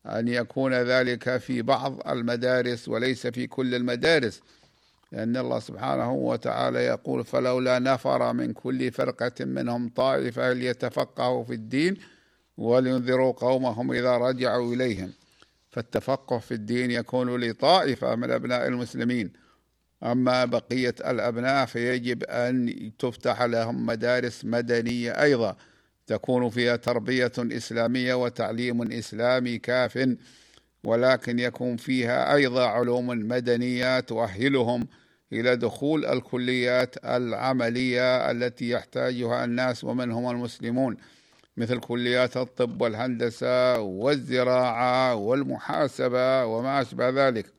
أن 0.08 0.28
يكون 0.28 0.74
ذلك 0.74 1.36
في 1.36 1.62
بعض 1.62 2.08
المدارس 2.08 2.88
وليس 2.88 3.26
في 3.26 3.46
كل 3.46 3.74
المدارس 3.74 4.40
لأن 5.12 5.36
الله 5.36 5.58
سبحانه 5.58 6.12
وتعالى 6.12 6.78
يقول 6.78 7.24
فلولا 7.24 7.78
نفر 7.78 8.32
من 8.32 8.52
كل 8.52 8.92
فرقة 8.92 9.44
منهم 9.44 9.88
طائفة 9.88 10.52
ليتفقهوا 10.52 11.44
في 11.44 11.54
الدين 11.54 11.96
ولينذروا 12.58 13.32
قومهم 13.32 13.92
إذا 13.92 14.16
رجعوا 14.16 14.74
إليهم 14.74 15.12
فالتفقه 15.70 16.38
في 16.38 16.54
الدين 16.54 16.90
يكون 16.90 17.40
لطائفة 17.40 18.14
من 18.14 18.30
أبناء 18.30 18.66
المسلمين. 18.68 19.32
أما 20.02 20.44
بقية 20.44 20.94
الأبناء 21.00 21.66
فيجب 21.66 22.24
أن 22.24 22.90
تفتح 22.98 23.42
لهم 23.42 23.86
مدارس 23.86 24.44
مدنية 24.44 25.22
أيضا. 25.22 25.56
تكون 26.08 26.48
فيها 26.48 26.76
تربية 26.76 27.32
إسلامية 27.38 28.14
وتعليم 28.14 28.92
إسلامي 28.92 29.58
كاف 29.58 30.16
ولكن 30.84 31.38
يكون 31.38 31.76
فيها 31.76 32.34
أيضا 32.34 32.66
علوم 32.66 33.06
مدنية 33.06 34.00
تؤهلهم 34.00 34.88
إلى 35.32 35.56
دخول 35.56 36.04
الكليات 36.04 37.04
العملية 37.04 38.30
التي 38.30 38.70
يحتاجها 38.70 39.44
الناس 39.44 39.84
ومنهم 39.84 40.30
المسلمون 40.30 40.96
مثل 41.56 41.78
كليات 41.80 42.36
الطب 42.36 42.82
والهندسة 42.82 43.80
والزراعة 43.80 45.14
والمحاسبة 45.14 46.44
وما 46.44 46.80
أشبه 46.80 47.08
ذلك. 47.08 47.57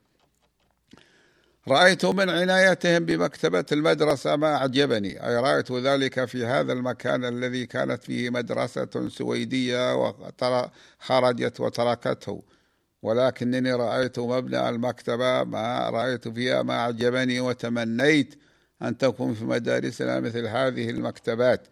رأيت 1.68 2.06
من 2.06 2.30
عنايتهم 2.30 3.06
بمكتبة 3.06 3.66
المدرسة 3.72 4.36
ما 4.36 4.56
أعجبني. 4.56 5.28
أي 5.28 5.36
رأيت 5.36 5.72
ذلك 5.72 6.26
في 6.26 6.46
هذا 6.46 6.74
المكان 6.74 7.26
الذي 7.26 7.66
كانت 7.66 8.04
فيه 8.04 8.30
مدرسة 8.30 9.10
سويدية 9.10 9.96
وخرجت 9.96 11.60
وتركته. 11.60 12.44
ولكنني 13.02 13.74
رأيت 13.74 14.20
مبنى 14.20 14.70
المكتبة 14.70 15.44
ما 15.44 15.90
رأيت 15.90 16.28
فيها 16.28 16.64
ما 16.64 16.74
أعجبني 16.74 17.40
وتمنيت 17.40 18.36
أن 18.82 18.98
تكون 18.98 19.34
في 19.34 19.46
مدارسنا 19.46 20.20
مثل 20.20 20.48
هذه 20.48 20.90
المكتبات 20.90 21.68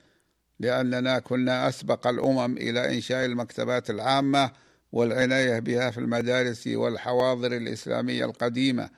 لأننا 0.60 1.20
كنا 1.20 1.70
أسبق 1.70 2.08
الأمم 2.08 2.58
إلى 2.58 2.96
إنشاء 2.96 3.26
المكتبات 3.26 3.90
العامة 3.90 4.52
والعناية 4.92 5.60
بها 5.60 5.92
في 5.92 5.98
المدارس 5.98 6.68
والحواضر 6.68 7.58
الإسلامية 7.58 8.26
القديمة. 8.26 8.90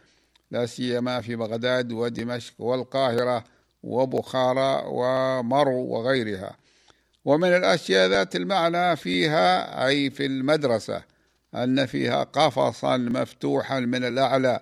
لا 0.52 0.66
سيما 0.66 1.22
في 1.22 1.36
بغداد 1.36 1.92
ودمشق 1.92 2.54
والقاهرة 2.62 3.44
وبخارى 3.84 4.84
ومرو 4.86 5.86
وغيرها. 5.86 6.56
ومن 7.26 7.48
الأشياء 7.48 8.10
ذات 8.10 8.36
المعنى 8.36 8.96
فيها 8.96 9.88
أي 9.88 10.10
في 10.10 10.26
المدرسة 10.26 11.04
أن 11.56 11.86
فيها 11.86 12.24
قفصا 12.24 12.98
مفتوحا 12.98 13.80
من 13.80 14.04
الأعلى 14.04 14.60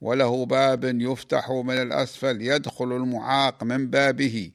وله 0.00 0.46
باب 0.46 0.84
يفتح 0.84 1.50
من 1.50 1.74
الأسفل 1.74 2.42
يدخل 2.42 2.92
المعاق 2.92 3.64
من 3.64 3.90
بابه 3.90 4.50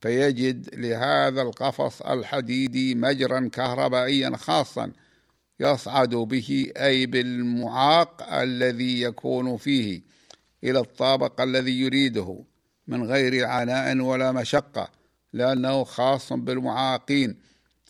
فيجد 0.00 0.74
لهذا 0.74 1.42
القفص 1.42 2.02
الحديدي 2.02 2.94
مجرا 2.94 3.50
كهربائيا 3.52 4.36
خاصا. 4.36 4.92
يصعد 5.60 6.14
به 6.14 6.72
أي 6.76 7.06
بالمعاق 7.06 8.32
الذي 8.32 9.00
يكون 9.00 9.56
فيه 9.56 10.02
إلى 10.64 10.78
الطابق 10.78 11.40
الذي 11.40 11.80
يريده 11.80 12.44
من 12.86 13.04
غير 13.04 13.46
عناء 13.46 13.98
ولا 13.98 14.32
مشقة 14.32 14.88
لأنه 15.32 15.84
خاص 15.84 16.32
بالمعاقين 16.32 17.36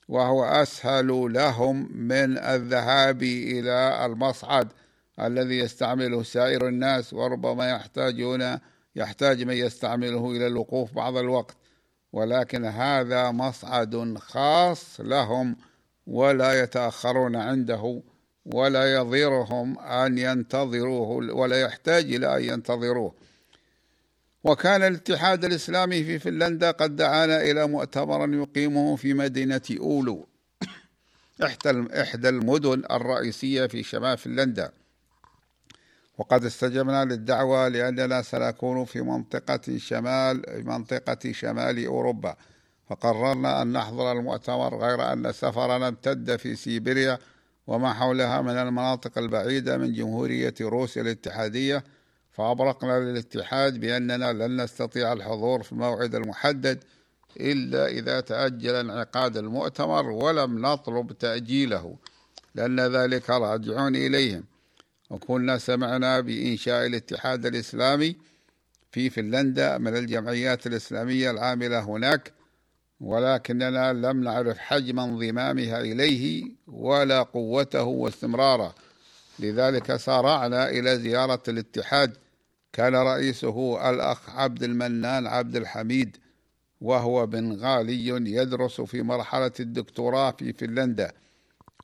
وهو 0.08 0.44
أسهل 0.44 1.32
لهم 1.32 1.96
من 1.96 2.38
الذهاب 2.38 3.22
إلى 3.22 4.06
المصعد 4.06 4.68
الذي 5.20 5.58
يستعمله 5.58 6.22
سائر 6.22 6.68
الناس 6.68 7.12
وربما 7.12 7.70
يحتاجون 7.70 8.58
يحتاج 8.96 9.42
من 9.42 9.54
يستعمله 9.54 10.30
إلى 10.30 10.46
الوقوف 10.46 10.92
بعض 10.92 11.16
الوقت. 11.16 11.56
ولكن 12.12 12.64
هذا 12.64 13.30
مصعد 13.30 14.18
خاص 14.18 15.00
لهم 15.00 15.56
ولا 16.06 16.62
يتأخرون 16.62 17.36
عنده 17.36 18.02
ولا 18.46 18.94
يضيرهم 18.94 19.78
أن 19.78 20.18
ينتظروه 20.18 21.08
ولا 21.34 21.60
يحتاج 21.60 22.14
إلى 22.14 22.36
أن 22.36 22.44
ينتظروه. 22.44 23.14
وكان 24.44 24.82
الاتحاد 24.82 25.44
الإسلامي 25.44 26.04
في 26.04 26.18
فنلندا 26.18 26.70
قد 26.70 26.96
دعانا 26.96 27.40
إلى 27.40 27.66
مؤتمر 27.66 28.34
يقيمه 28.34 28.96
في 28.96 29.14
مدينة 29.14 29.62
أولو 29.80 30.26
إحدى 31.42 32.28
المدن 32.28 32.82
الرئيسية 32.90 33.66
في 33.66 33.82
شمال 33.82 34.18
فنلندا. 34.18 34.72
وقد 36.18 36.44
استجبنا 36.44 37.04
للدعوة 37.04 37.68
لأننا 37.68 38.22
سنكون 38.22 38.84
في 38.84 39.00
منطقة 39.00 39.78
شمال 39.78 40.42
منطقة 40.66 41.32
شمال 41.32 41.86
أوروبا. 41.86 42.36
فقررنا 42.88 43.62
أن 43.62 43.72
نحضر 43.72 44.12
المؤتمر 44.12 44.78
غير 44.78 45.12
أن 45.12 45.32
سفرنا 45.32 45.88
امتد 45.88 46.36
في 46.36 46.56
سيبيريا 46.56 47.18
وما 47.66 47.92
حولها 47.92 48.42
من 48.42 48.50
المناطق 48.56 49.18
البعيدة 49.18 49.78
من 49.78 49.92
جمهورية 49.92 50.54
روسيا 50.60 51.02
الاتحادية 51.02 51.84
فأبرقنا 52.32 53.00
للاتحاد 53.00 53.80
بأننا 53.80 54.32
لن 54.32 54.60
نستطيع 54.60 55.12
الحضور 55.12 55.62
في 55.62 55.72
الموعد 55.72 56.14
المحدد 56.14 56.84
إلا 57.40 57.86
إذا 57.86 58.20
تأجل 58.20 58.74
انعقاد 58.74 59.36
المؤتمر 59.36 60.10
ولم 60.10 60.66
نطلب 60.66 61.12
تأجيله 61.12 61.96
لأن 62.54 62.80
ذلك 62.80 63.30
راجع 63.30 63.88
إليهم. 63.88 64.44
وكنا 65.10 65.58
سمعنا 65.58 66.20
بإنشاء 66.20 66.86
الاتحاد 66.86 67.46
الإسلامي 67.46 68.16
في 68.92 69.10
فنلندا 69.10 69.78
من 69.78 69.96
الجمعيات 69.96 70.66
الإسلامية 70.66 71.30
العاملة 71.30 71.80
هناك 71.80 72.32
ولكننا 73.02 73.92
لم 73.92 74.24
نعرف 74.24 74.58
حجم 74.58 75.00
انضمامها 75.00 75.80
إليه 75.80 76.44
ولا 76.66 77.22
قوته 77.22 77.82
واستمراره. 77.82 78.74
لذلك 79.38 79.96
سارعنا 79.96 80.70
إلى 80.70 80.98
زيارة 80.98 81.42
الاتحاد. 81.48 82.16
كان 82.72 82.94
رئيسه 82.94 83.90
الأخ 83.90 84.30
عبد 84.30 84.62
المنان 84.62 85.26
عبد 85.26 85.56
الحميد 85.56 86.16
وهو 86.80 87.26
بنغالي 87.26 88.08
يدرس 88.08 88.80
في 88.80 89.02
مرحلة 89.02 89.52
الدكتوراه 89.60 90.30
في 90.30 90.52
فنلندا. 90.52 91.12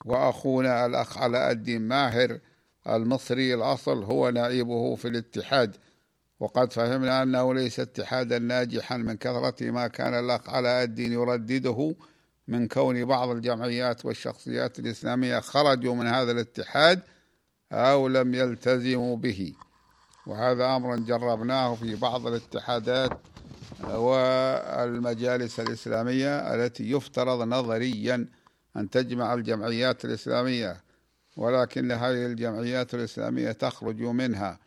وأخونا 0.05 0.87
الأخ 0.87 1.19
علاء 1.19 1.51
الدين 1.51 1.83
ماهر 1.83 2.39
المصري 2.89 3.55
الأصل 3.55 4.03
هو 4.05 4.31
نائبه 4.31 4.95
في 4.95 5.09
الاتحاد. 5.09 5.77
وقد 6.41 6.73
فهمنا 6.73 7.23
أنه 7.23 7.55
ليس 7.55 7.81
اتحادا 7.81 8.39
ناجحا 8.39 8.97
من 8.97 9.17
كثرة 9.17 9.71
ما 9.71 9.89
كان 9.89 10.15
الأخ 10.15 10.49
علاء 10.51 10.85
الدين 10.85 11.13
يردده 11.13 11.95
من 12.49 12.69
كون 12.69 13.05
بعض 13.05 13.29
الجمعيات 13.29 14.05
والشخصيات 14.05 14.79
الإسلامية 14.79 15.41
خرجوا 15.41 15.95
من 15.95 16.07
هذا 16.07 16.33
الاتحاد 16.33 17.01
أو 17.73 18.09
لم 18.09 18.35
يلتزموا 18.35 19.17
به. 19.17 19.55
وهذا 20.27 20.77
أمر 20.77 20.97
جربناه 20.97 21.75
في 21.75 21.95
بعض 21.95 22.27
الاتحادات 22.27 23.11
والمجالس 23.85 25.61
الإسلامية 25.61 26.55
التي 26.55 26.91
يفترض 26.91 27.43
نظريا 27.43 28.27
أن 28.77 28.91
تجمع 28.91 29.35
الجمعيات 29.35 30.05
الإسلامية 30.05 30.81
ولكن 31.37 31.93
هذه 31.93 32.27
الجمعيات 32.27 32.95
الإسلامية 32.95 33.53
تخرج 33.53 34.01
منها. 34.01 34.59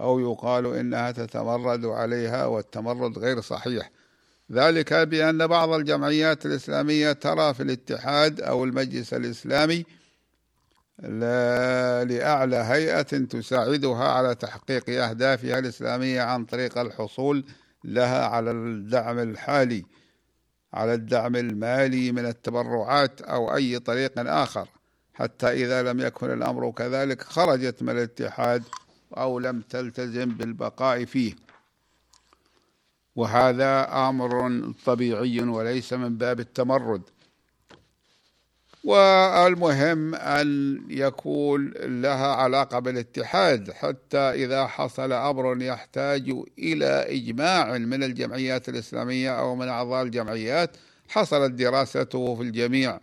أو 0.00 0.20
يقال 0.20 0.66
إنها 0.76 1.10
تتمرد 1.10 1.84
عليها 1.84 2.46
والتمرد 2.46 3.18
غير 3.18 3.40
صحيح. 3.40 3.90
ذلك 4.52 4.92
بأن 4.92 5.46
بعض 5.46 5.70
الجمعيات 5.70 6.46
الإسلامية 6.46 7.12
ترى 7.12 7.54
في 7.54 7.62
الاتحاد 7.62 8.40
أو 8.40 8.64
المجلس 8.64 9.14
الإسلامي 9.14 9.84
لأعلى 12.08 12.56
هيئة 12.56 13.02
تساعدها 13.02 14.04
على 14.04 14.34
تحقيق 14.34 14.90
أهدافها 14.90 15.58
الإسلامية 15.58 16.22
عن 16.22 16.44
طريق 16.44 16.78
الحصول 16.78 17.44
لها 17.84 18.26
على 18.26 18.50
الدعم 18.50 19.18
الحالي 19.18 19.84
على 20.72 20.94
الدعم 20.94 21.36
المالي 21.36 22.12
من 22.12 22.26
التبرعات 22.26 23.20
أو 23.20 23.54
أي 23.56 23.78
طريق 23.78 24.12
آخر. 24.18 24.68
حتى 25.14 25.52
إذا 25.52 25.82
لم 25.82 26.00
يكن 26.00 26.32
الأمر 26.32 26.70
كذلك 26.70 27.22
خرجت 27.22 27.82
من 27.82 27.90
الاتحاد 27.90 28.62
أو 29.18 29.38
لم 29.38 29.60
تلتزم 29.60 30.24
بالبقاء 30.24 31.04
فيه. 31.04 31.34
وهذا 33.16 33.88
آمر 34.08 34.62
طبيعي 34.86 35.40
وليس 35.40 35.92
من 35.92 36.16
باب 36.18 36.40
التمرد. 36.40 37.02
والمهم 38.84 40.14
أن 40.14 40.80
يكون 40.88 41.70
لها 42.02 42.26
علاقة 42.26 42.78
بالاتحاد 42.78 43.72
حتى 43.72 44.18
إذا 44.18 44.66
حصل 44.66 45.12
أمر 45.12 45.62
يحتاج 45.62 46.34
إلى 46.58 46.86
إجماع 46.86 47.78
من 47.78 48.02
الجمعيات 48.02 48.68
الإسلامية 48.68 49.38
أو 49.38 49.56
من 49.56 49.68
أعضاء 49.68 50.02
الجمعيات. 50.02 50.76
حصلت 51.08 51.52
دراسته 51.52 52.34
في 52.34 52.42
الجميع 52.42 53.00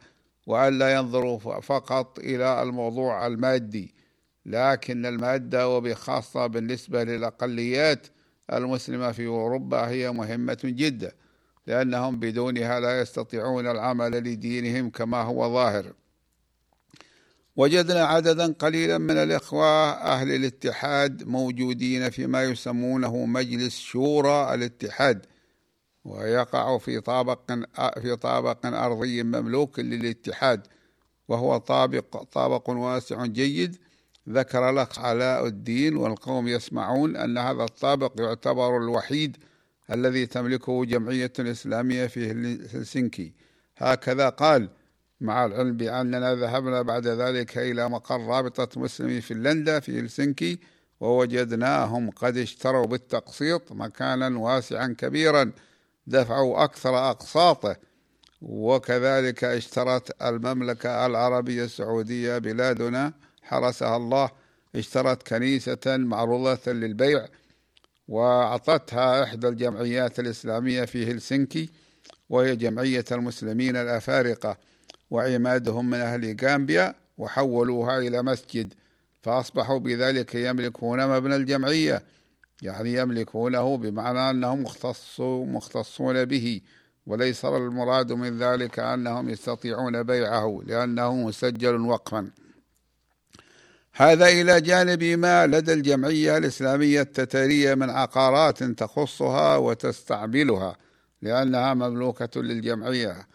والا 0.48 0.94
ينظروا 0.94 1.40
فقط 1.60 2.20
إلى 2.20 2.64
الموضوع 2.64 3.28
المادي. 3.28 4.03
لكن 4.46 5.06
المادة 5.06 5.70
وبخاصة 5.70 6.48
بالنسبة 6.48 7.04
للأقليات 7.04 8.08
المسلمة 8.54 9.12
في 9.12 9.28
أوروبا 9.28 9.88
هي 9.88 10.12
مهمة 10.12 10.60
جدا 10.64 11.12
لأنهم 11.68 12.20
بدونها 12.20 12.80
لا 12.80 13.02
يستطيعون 13.02 13.68
العمل 13.68 14.12
لدينهم 14.12 14.90
كما 14.90 15.22
هو 15.22 15.54
ظاهر. 15.54 15.94
وجدنا 17.56 18.04
عددا 18.06 18.54
قليلا 18.54 18.98
من 18.98 19.18
الإخوة 19.18 19.92
أهل 19.92 20.32
الاتحاد 20.32 21.24
موجودين 21.24 22.10
فيما 22.10 22.44
يسمونه 22.44 23.26
مجلس 23.26 23.80
شورى 23.80 24.54
الاتحاد 24.54 25.26
ويقع 26.06 26.78
في 26.78 27.00
طابق 27.00 27.52
في 28.02 28.16
طابق 28.16 28.66
أرضي 28.66 29.24
مملوك 29.24 29.80
للاتحاد 29.80 30.68
وهو 31.28 31.58
طابق 31.58 32.24
طابق 32.24 32.70
واسع 32.70 33.26
جيد 33.26 33.78
ذكر 34.30 34.72
لك 34.72 34.98
علاء 35.00 35.48
الدين 35.48 35.96
والقوم 35.98 36.48
يسمعون 36.48 37.16
أن 37.16 37.38
هذا 37.38 37.64
الطابق 37.64 38.14
يعتبر 38.22 38.78
الوحيد 38.78 39.38
الذي 39.92 40.26
تملكه 40.26 40.86
جمعية 40.86 41.34
إسلامية 41.40 42.08
في 42.08 42.32
هلسنكي. 42.74 43.34
هكذا 43.78 44.30
قال 44.30 44.70
مع 45.22 45.46
العلم 45.46 45.78
بأننا 45.78 46.36
ذهبنا 46.36 46.82
بعد 46.82 47.08
ذلك 47.08 47.58
إلى 47.58 47.90
مقر 47.90 48.22
رابطة 48.22 48.82
مسلمي 48.82 49.22
فنلندا 49.22 49.80
في 49.80 50.00
هلسنكي 50.00 50.60
ووجدناهم 51.00 52.10
قد 52.10 52.38
اشتروا 52.38 52.86
بالتقسيط 52.86 53.72
مكانا 53.72 54.40
واسعا 54.40 54.96
كبيرا 54.98 55.52
دفعوا 56.08 56.64
أكثر 56.64 57.10
أقساطه 57.10 57.76
وكذلك 58.42 59.44
اشترت 59.44 60.22
المملكة 60.22 61.06
العربية 61.06 61.64
السعودية 61.64 62.38
بلادنا 62.38 63.14
حرسها 63.44 63.98
الله 63.98 64.30
اشترت 64.76 65.28
كنيسة 65.28 65.80
معروضة 65.88 66.72
للبيع 66.72 67.26
وأعطتها 68.08 69.24
إحدى 69.24 69.48
الجمعيات 69.48 70.20
الإسلامية 70.20 70.86
في 70.86 71.12
هلسنكي 71.12 71.70
وهي 72.30 72.56
جمعية 72.56 73.06
المسلمين 73.12 73.76
الأفارقة 73.76 74.58
وعمادهم 75.10 75.90
من 75.90 75.98
أهل 75.98 76.38
غامبيا 76.44 76.96
وحولوها 77.18 77.98
إلى 77.98 78.24
مسجد 78.24 78.74
فأصبحوا 79.22 79.80
بذلك 79.80 80.36
يملكون 80.36 81.08
مبنى 81.08 81.36
الجمعية 81.36 82.04
يعني 82.62 82.94
يملكونه 82.94 83.78
بمعنى 83.78 84.30
أنهم 84.30 84.64
مختصوا 84.64 85.46
مختصون 85.46 86.26
به 86.26 86.62
وليس 87.06 87.46
المراد 87.46 88.12
من 88.12 88.38
ذلك 88.38 88.80
أنهم 88.80 89.30
يستطيعون 89.30 90.04
بيعه 90.04 90.62
لأنه 90.66 91.16
مسجل 91.16 91.82
وقفا. 91.82 92.32
هذا 93.96 94.28
إلى 94.28 94.62
جانب 94.62 95.04
ما 95.04 95.48
لدى 95.48 95.74
الجمعية 95.74 96.38
الإسلامية 96.38 97.02
التتارية 97.02 97.76
من 97.76 97.90
عقارات 97.90 98.64
تخصها 98.64 99.56
وتستعملها 99.56 100.78
لأنها 101.22 101.74
مملوكة 101.74 102.42
للجمعية. 102.42 103.28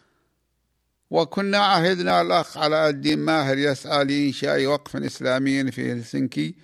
وكنا 1.11 1.59
عهدنا 1.59 2.21
الأخ 2.21 2.59
على 2.59 2.89
الدين 2.89 3.19
ماهر 3.19 3.59
يسعى 3.59 4.05
لإنشاء 4.05 4.67
وقف 4.67 4.97
إسلامي 4.97 5.73
في 5.73 5.93
هلسنكي. 5.93 6.55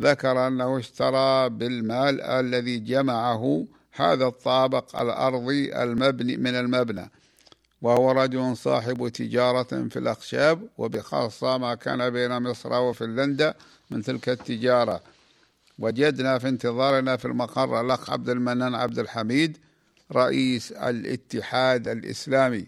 ذكر 0.00 0.46
أنه 0.46 0.78
اشترى 0.78 1.48
بالمال 1.48 2.20
الذي 2.20 2.78
جمعه 2.78 3.66
هذا 3.92 4.26
الطابق 4.26 5.00
الأرضي 5.00 5.82
المبني 5.82 6.36
من 6.36 6.54
المبنى. 6.54 7.10
وهو 7.84 8.10
رجل 8.10 8.56
صاحب 8.56 9.08
تجارة 9.08 9.88
في 9.88 9.98
الأخشاب 9.98 10.68
وبخاصة 10.78 11.58
ما 11.58 11.74
كان 11.74 12.10
بين 12.10 12.42
مصر 12.42 12.72
وفنلندا 12.72 13.54
من 13.90 14.02
تلك 14.02 14.28
التجارة. 14.28 15.00
وجدنا 15.78 16.38
في 16.38 16.48
انتظارنا 16.48 17.16
في 17.16 17.24
المقر 17.24 17.80
الأخ 17.80 18.10
عبد 18.10 18.28
المنان 18.28 18.74
عبد 18.74 18.98
الحميد 18.98 19.58
رئيس 20.12 20.72
الاتحاد 20.72 21.88
الإسلامي 21.88 22.66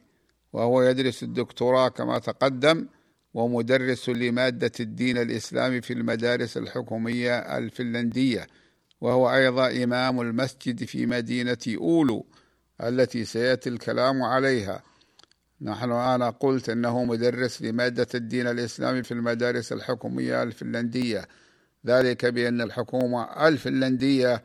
وهو 0.53 0.83
يدرس 0.83 1.23
الدكتوراه 1.23 1.89
كما 1.89 2.19
تقدم 2.19 2.87
ومدرس 3.35 4.09
لمادة 4.09 4.73
الدين 4.81 5.19
الإسلامي 5.19 5.81
في 5.81 5.93
المدارس 5.93 6.57
الحكومية 6.57 7.39
الفنلندية 7.39 8.47
وهو 9.01 9.35
أيضا 9.35 9.85
إمام 9.85 10.21
المسجد 10.21 10.85
في 10.85 11.07
مدينة 11.07 11.59
أولو 11.69 12.27
التي 12.83 13.25
سيأتي 13.25 13.69
الكلام 13.69 14.23
عليها. 14.23 14.83
نحن 15.61 15.93
أنا 15.93 16.31
قلت 16.31 16.69
أنه 16.69 17.05
مدرس 17.05 17.63
لمادة 17.63 18.07
الدين 18.15 18.47
الإسلامي 18.47 19.03
في 19.03 19.13
المدارس 19.13 19.73
الحكومية 19.73 20.43
الفنلندية. 20.43 21.29
ذلك 21.87 22.27
بأن 22.27 22.61
الحكومة 22.61 23.49
الفنلندية 23.49 24.43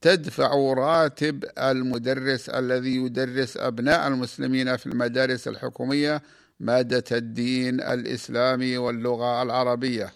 تدفع 0.00 0.72
راتب 0.74 1.44
المدرس 1.58 2.48
الذي 2.48 2.96
يدرس 2.96 3.56
أبناء 3.56 4.08
المسلمين 4.08 4.76
في 4.76 4.86
المدارس 4.86 5.48
الحكومية 5.48 6.22
مادة 6.60 7.04
الدين 7.12 7.80
الإسلامي 7.80 8.78
واللغة 8.78 9.42
العربية. 9.42 10.12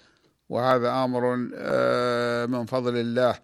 وهذا 0.48 1.04
أمر 1.04 1.48
آه، 1.54 2.46
من 2.46 2.66
فضل 2.66 2.96
الله 2.96 3.38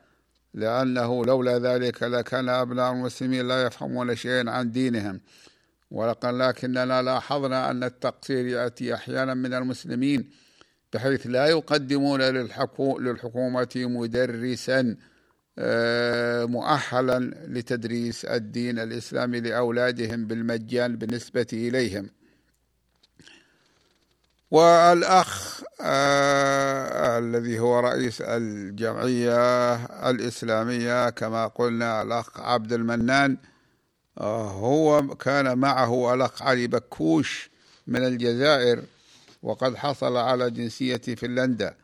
لأنه 0.54 1.24
لولا 1.24 1.58
ذلك 1.58 2.02
لكان 2.02 2.48
أبناء 2.48 2.92
المسلمين 2.92 3.48
لا 3.48 3.62
يفهمون 3.66 4.14
شيئا 4.14 4.50
عن 4.50 4.70
دينهم. 4.70 5.20
ولكن 5.92 6.38
لكننا 6.38 7.02
لاحظنا 7.02 7.70
أن 7.70 7.84
التقصير 7.84 8.46
يأتي 8.46 8.94
أحيانا 8.94 9.34
من 9.34 9.54
المسلمين 9.54 10.30
بحيث 10.92 11.26
لا 11.26 11.46
يقدمون 11.46 12.20
للحكومة 12.20 13.68
مدرسا 13.76 14.96
آه، 15.58 16.44
مؤهلا 16.44 17.18
لتدريس 17.46 18.24
الدين 18.24 18.78
الإسلامي 18.78 19.40
لأولادهم 19.40 20.26
بالمجان 20.26 20.96
بالنسبة 20.96 21.46
إليهم. 21.52 22.10
والأخ 24.50 25.62
آه 25.80 27.18
الذي 27.18 27.58
هو 27.58 27.80
رئيس 27.80 28.20
الجمعية 28.20 29.74
الإسلامية 30.10 31.10
كما 31.10 31.46
قلنا 31.46 32.02
الأخ 32.02 32.40
عبد 32.40 32.72
المنان 32.72 33.36
هو 34.18 35.08
كان 35.16 35.58
معه 35.58 36.14
الأخ 36.14 36.42
علي 36.42 36.66
بكوش 36.66 37.50
من 37.86 38.04
الجزائر 38.04 38.82
وقد 39.42 39.76
حصل 39.76 40.16
على 40.16 40.50
جنسية 40.50 40.96
فنلندا 40.96 41.74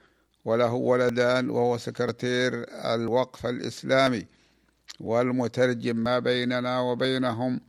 وله 0.44 0.72
ولدان 0.72 1.50
وهو 1.50 1.78
سكرتير 1.78 2.66
الوقف 2.94 3.46
الإسلامي 3.46 4.26
والمترجم 5.00 5.96
ما 5.96 6.18
بيننا 6.18 6.80
وبينهم. 6.80 7.60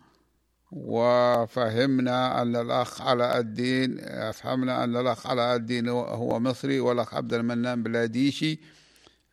وفهمنا 0.71 2.41
أن 2.41 2.55
الأخ 2.55 3.01
علاء 3.01 3.39
الدين 3.39 3.99
أفهمنا 3.99 4.83
أن 4.83 4.97
الأخ 4.97 5.27
علاء 5.27 5.55
الدين 5.55 5.89
هو 5.89 6.39
مصري 6.39 6.79
والأخ 6.79 7.13
عبد 7.13 7.33
المنان 7.33 7.83
بلاديشي. 7.83 8.59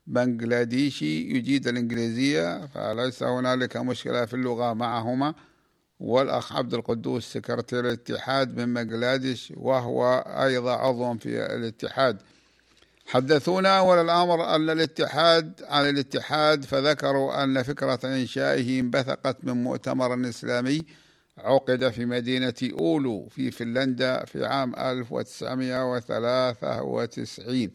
بنغلاديشي 0.06 1.36
يجيد 1.36 1.68
الإنجليزية 1.68 2.66
فليس 2.66 3.22
هنالك 3.22 3.76
مشكلة 3.76 4.24
في 4.24 4.34
اللغة 4.34 4.72
معهما. 4.72 5.34
والأخ 6.00 6.56
عبد 6.56 6.74
القدوس 6.74 7.32
سكرتير 7.32 7.80
الاتحاد 7.80 8.60
من 8.60 8.74
بنغلاديش 8.74 9.52
وهو 9.56 10.24
أيضا 10.26 10.72
عضو 10.72 11.14
في 11.14 11.46
الاتحاد. 11.46 12.22
حدثونا 13.06 13.78
أول 13.78 13.98
الأمر 13.98 14.54
أن 14.54 14.70
الاتحاد 14.70 15.62
عن 15.68 15.88
الاتحاد 15.88 16.64
فذكروا 16.64 17.44
أن 17.44 17.62
فكرة 17.62 18.00
إنشائه 18.04 18.80
انبثقت 18.80 19.44
من 19.44 19.64
مؤتمر 19.64 20.28
إسلامي 20.28 20.82
عقد 21.38 21.88
في 21.88 22.06
مدينة 22.06 22.54
أولو 22.72 23.28
في 23.28 23.50
فنلندا 23.50 24.24
في 24.24 24.46
عام 24.46 24.74
1993 24.76 27.70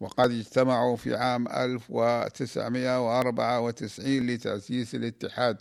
وقد 0.00 0.30
اجتمعوا 0.30 0.96
في 0.96 1.16
عام 1.16 1.48
1994 1.48 4.26
لتأسيس 4.26 4.94
الاتحاد. 4.94 5.56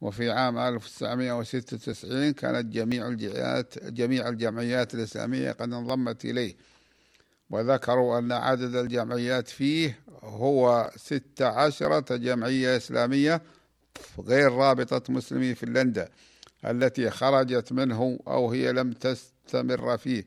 وفي 0.00 0.30
عام 0.30 0.58
1996 0.58 2.32
كانت 2.32 2.72
جميع 2.72 3.08
الجمعيات 3.08 3.84
جميع 3.84 4.28
الجمعيات 4.28 4.94
الإسلامية 4.94 5.52
قد 5.52 5.72
انضمت 5.72 6.24
إليه. 6.24 6.56
وذكروا 7.50 8.18
أن 8.18 8.32
عدد 8.32 8.76
الجمعيات 8.76 9.48
فيه 9.48 9.98
هو 10.22 10.90
ست 10.96 11.42
عشرة 11.42 12.16
جمعية 12.16 12.76
إسلامية 12.76 13.42
غير 14.18 14.52
رابطة 14.52 15.12
مسلمي 15.12 15.54
فنلندا 15.54 16.08
التي 16.64 17.10
خرجت 17.10 17.72
منه 17.72 18.18
أو 18.26 18.50
هي 18.50 18.72
لم 18.72 18.92
تستمر 18.92 19.98
فيه. 19.98 20.24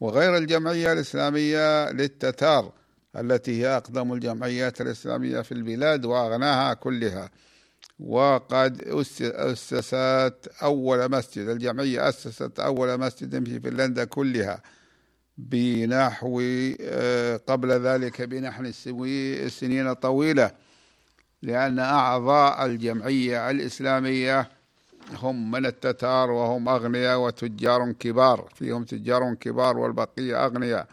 وغير 0.00 0.36
الجمعية 0.36 0.92
الإسلامية 0.92 1.90
للتتار 1.90 2.72
التي 3.16 3.62
هي 3.62 3.76
أقدم 3.76 4.12
الجمعيات 4.12 4.80
الإسلامية 4.80 5.40
في 5.40 5.52
البلاد 5.52 6.04
وأغناها 6.04 6.74
كلها. 6.74 7.30
وقد 8.00 8.82
أسست 9.22 10.50
أول 10.62 11.10
مسجد 11.10 11.48
الجمعية 11.48 12.08
أسست 12.08 12.60
أول 12.60 13.00
مسجد 13.00 13.44
في 13.44 13.60
فنلندا 13.60 14.04
كلها 14.04 14.62
بنحو 15.38 16.42
آه، 16.80 17.36
قبل 17.36 17.70
ذلك 17.70 18.22
بنحو 18.22 18.70
سنين 19.48 19.92
طويلة 19.92 20.50
لأن 21.42 21.78
أعضاء 21.78 22.66
الجمعية 22.66 23.50
الإسلامية 23.50 24.50
هم 25.14 25.50
من 25.50 25.66
التتار 25.66 26.30
وهم 26.30 26.68
أغنياء 26.68 27.18
وتجار 27.18 27.92
كبار. 27.92 28.48
فيهم 28.54 28.84
تجار 28.84 29.34
كبار 29.34 29.78
والبقية 29.78 30.46
أغنياء. 30.46 30.86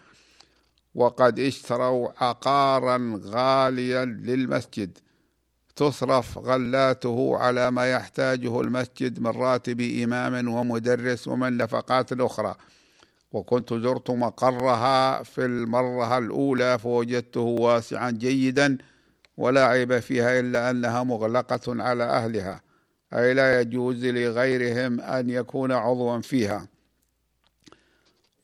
وقد 0.95 1.39
اشتروا 1.39 2.09
عقارا 2.23 3.21
غاليا 3.25 4.05
للمسجد. 4.05 4.97
تصرف 5.75 6.37
غلاته 6.37 7.37
على 7.37 7.71
ما 7.71 7.91
يحتاجه 7.91 8.61
المسجد 8.61 9.19
من 9.19 9.27
راتب 9.27 9.81
إمام 9.81 10.47
ومدرس 10.47 11.27
ومن 11.27 11.57
نفقات 11.57 12.13
أخرى 12.13 12.55
وكنت 13.31 13.73
زرت 13.73 14.11
مقرها 14.11 15.23
في 15.23 15.45
المرة 15.45 16.17
الأولى 16.17 16.79
فوجدته 16.79 17.41
واسعا 17.41 18.11
جيدا 18.11 18.77
ولا 19.37 19.65
عيب 19.65 19.99
فيها 19.99 20.39
إلا 20.39 20.69
أنها 20.69 21.03
مغلقة 21.03 21.83
على 21.83 22.03
أهلها. 22.03 22.61
أي 23.13 23.33
لا 23.33 23.61
يجوز 23.61 24.05
لغيرهم 24.05 25.01
أن 25.01 25.29
يكون 25.29 25.71
عضوا 25.71 26.21
فيها. 26.21 26.67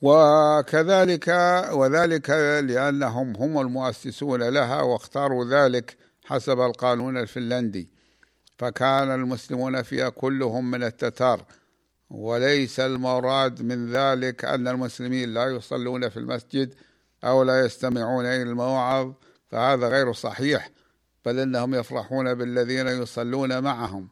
وكذلك 0.01 1.27
وذلك 1.71 2.29
لأنهم 2.69 3.35
هم 3.35 3.59
المؤسسون 3.59 4.43
لها 4.43 4.81
واختاروا 4.81 5.45
ذلك 5.45 5.97
حسب 6.25 6.59
القانون 6.59 7.17
الفنلندي. 7.17 7.89
فكان 8.57 9.11
المسلمون 9.11 9.81
فيها 9.81 10.09
كلهم 10.09 10.71
من 10.71 10.83
التتار. 10.83 11.45
وليس 12.09 12.79
المراد 12.79 13.61
من 13.61 13.91
ذلك 13.91 14.45
أن 14.45 14.67
المسلمين 14.67 15.33
لا 15.33 15.45
يصلون 15.45 16.09
في 16.09 16.17
المسجد 16.17 16.73
أو 17.23 17.43
لا 17.43 17.65
يستمعون 17.65 18.25
إلى 18.25 18.41
المواعظ 18.41 19.13
فهذا 19.49 19.87
غير 19.87 20.13
صحيح. 20.13 20.69
بل 21.25 21.39
إنهم 21.39 21.75
يفرحون 21.75 22.33
بالذين 22.33 22.87
يصلون 22.87 23.63
معهم. 23.63 24.09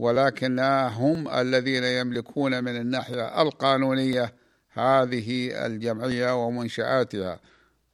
ولكن 0.00 0.58
هم 0.92 1.28
الذين 1.28 1.84
يملكون 1.84 2.64
من 2.64 2.76
الناحية 2.76 3.42
القانونية 3.42 4.34
هذه 4.72 5.50
الجمعية 5.66 6.44
ومنشآتها. 6.44 7.40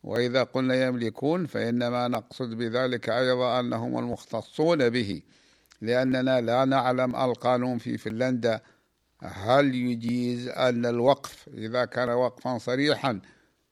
وإذا 0.03 0.43
قلنا 0.43 0.87
يملكون 0.87 1.47
فإنما 1.47 2.09
نقصد 2.09 2.51
بذلك 2.55 3.09
أيضا 3.09 3.61
أنهم 3.61 3.99
المختصون 3.99 4.89
به 4.91 5.23
لأننا 5.81 6.41
لا 6.41 6.65
نعلم 6.65 7.17
القانون 7.17 7.79
في 7.79 7.99
فنلندا 7.99 8.61
هل 9.23 9.75
يجيز 9.75 10.49
أن 10.49 10.87
الوقف 10.87 11.49
إذا 11.55 11.85
كان 11.85 12.09
وقفا 12.09 12.59
صريحا 12.59 13.21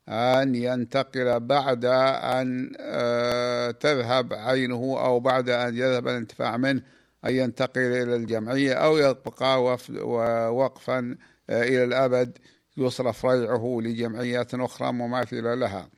أن 0.08 0.54
ينتقل 0.54 1.40
بعد 1.40 1.84
أن 1.84 2.72
آه، 2.80 3.70
تذهب 3.70 4.32
عينه 4.32 4.96
أو 4.98 5.20
بعد 5.20 5.48
أن 5.50 5.76
يذهب 5.76 6.08
الانتفاع 6.08 6.56
منه. 6.56 6.82
أن 7.26 7.34
ينتقل 7.34 7.80
إلى 7.80 8.16
الجمعية 8.16 8.72
أو 8.74 8.96
يبقى 8.98 9.64
وقفا 10.54 11.16
آه، 11.50 11.62
إلى 11.62 11.84
الأبد 11.84 12.38
يصرف 12.76 13.26
ريعه 13.26 13.78
لجمعيات 13.82 14.54
أخرى 14.54 14.92
مماثلة 14.92 15.54
لها. 15.54 15.90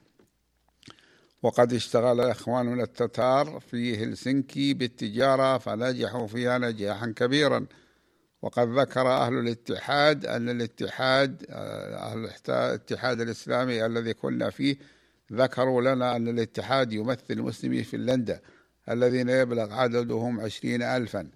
وقد 1.42 1.72
اشتغل 1.72 2.20
إخواننا 2.20 2.82
التتار 2.82 3.60
في 3.60 4.04
هلسنكي 4.04 4.74
بالتجارة 4.74 5.58
فنجحوا 5.58 6.26
فيها 6.26 6.58
نجاحا 6.58 7.12
كبيرا. 7.16 7.66
وقد 8.42 8.68
ذكر 8.68 9.08
أهل 9.08 9.38
الاتحاد 9.38 10.26
أن 10.26 10.48
الاتحاد 10.48 11.46
أهل 11.50 12.30
الاتحاد 12.48 13.20
الإسلامي 13.20 13.86
الذي 13.86 14.14
كنا 14.14 14.50
فيه 14.50 14.76
ذكروا 15.32 15.82
لنا 15.82 16.16
أن 16.16 16.28
الاتحاد 16.28 16.92
يمثل 16.92 17.42
مسلمي 17.42 17.82
فنلندا 17.84 18.40
الذين 18.90 19.28
يبلغ 19.28 19.72
عددهم 19.72 20.40
عشرين 20.40 20.82
ألفا. 20.82 21.28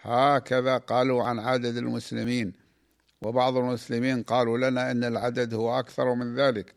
هكذا 0.00 0.76
قالوا 0.76 1.24
عن 1.24 1.38
عدد 1.38 1.76
المسلمين. 1.76 2.52
وبعض 3.22 3.56
المسلمين 3.56 4.22
قالوا 4.22 4.58
لنا 4.58 4.90
أن 4.90 5.04
العدد 5.04 5.54
هو 5.54 5.78
أكثر 5.78 6.14
من 6.14 6.34
ذلك. 6.34 6.74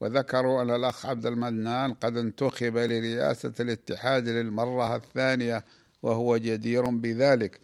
وذكروا 0.00 0.62
أن 0.62 0.70
الأخ 0.70 1.06
عبد 1.06 1.26
المنان 1.26 1.94
قد 1.94 2.16
انتخب 2.16 2.76
لرئاسة 2.76 3.52
الاتحاد 3.60 4.28
للمرة 4.28 4.96
الثانية 4.96 5.64
وهو 6.02 6.36
جدير 6.36 6.90
بذلك 6.90 7.60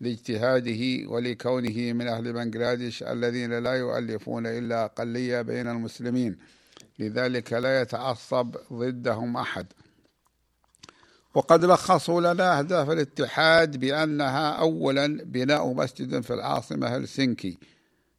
لاجتهاده 0.00 1.10
ولكونه 1.10 1.92
من 1.92 2.08
أهل 2.08 2.32
بنغلاديش 2.32 3.02
الذين 3.02 3.58
لا 3.58 3.72
يؤلفون 3.72 4.46
إلا 4.46 4.84
أقلية 4.84 5.42
بين 5.42 5.68
المسلمين. 5.68 6.38
لذلك 6.98 7.52
لا 7.52 7.80
يتعصب 7.80 8.56
ضدهم 8.72 9.36
أحد. 9.36 9.66
وقد 11.34 11.64
لخصوا 11.64 12.20
لنا 12.20 12.58
أهداف 12.58 12.90
الاتحاد 12.90 13.76
بأنها 13.76 14.50
أولا 14.50 15.06
بناء 15.24 15.72
مسجد 15.72 16.20
في 16.20 16.34
العاصمة 16.34 16.86
هلسنكي 16.86 17.58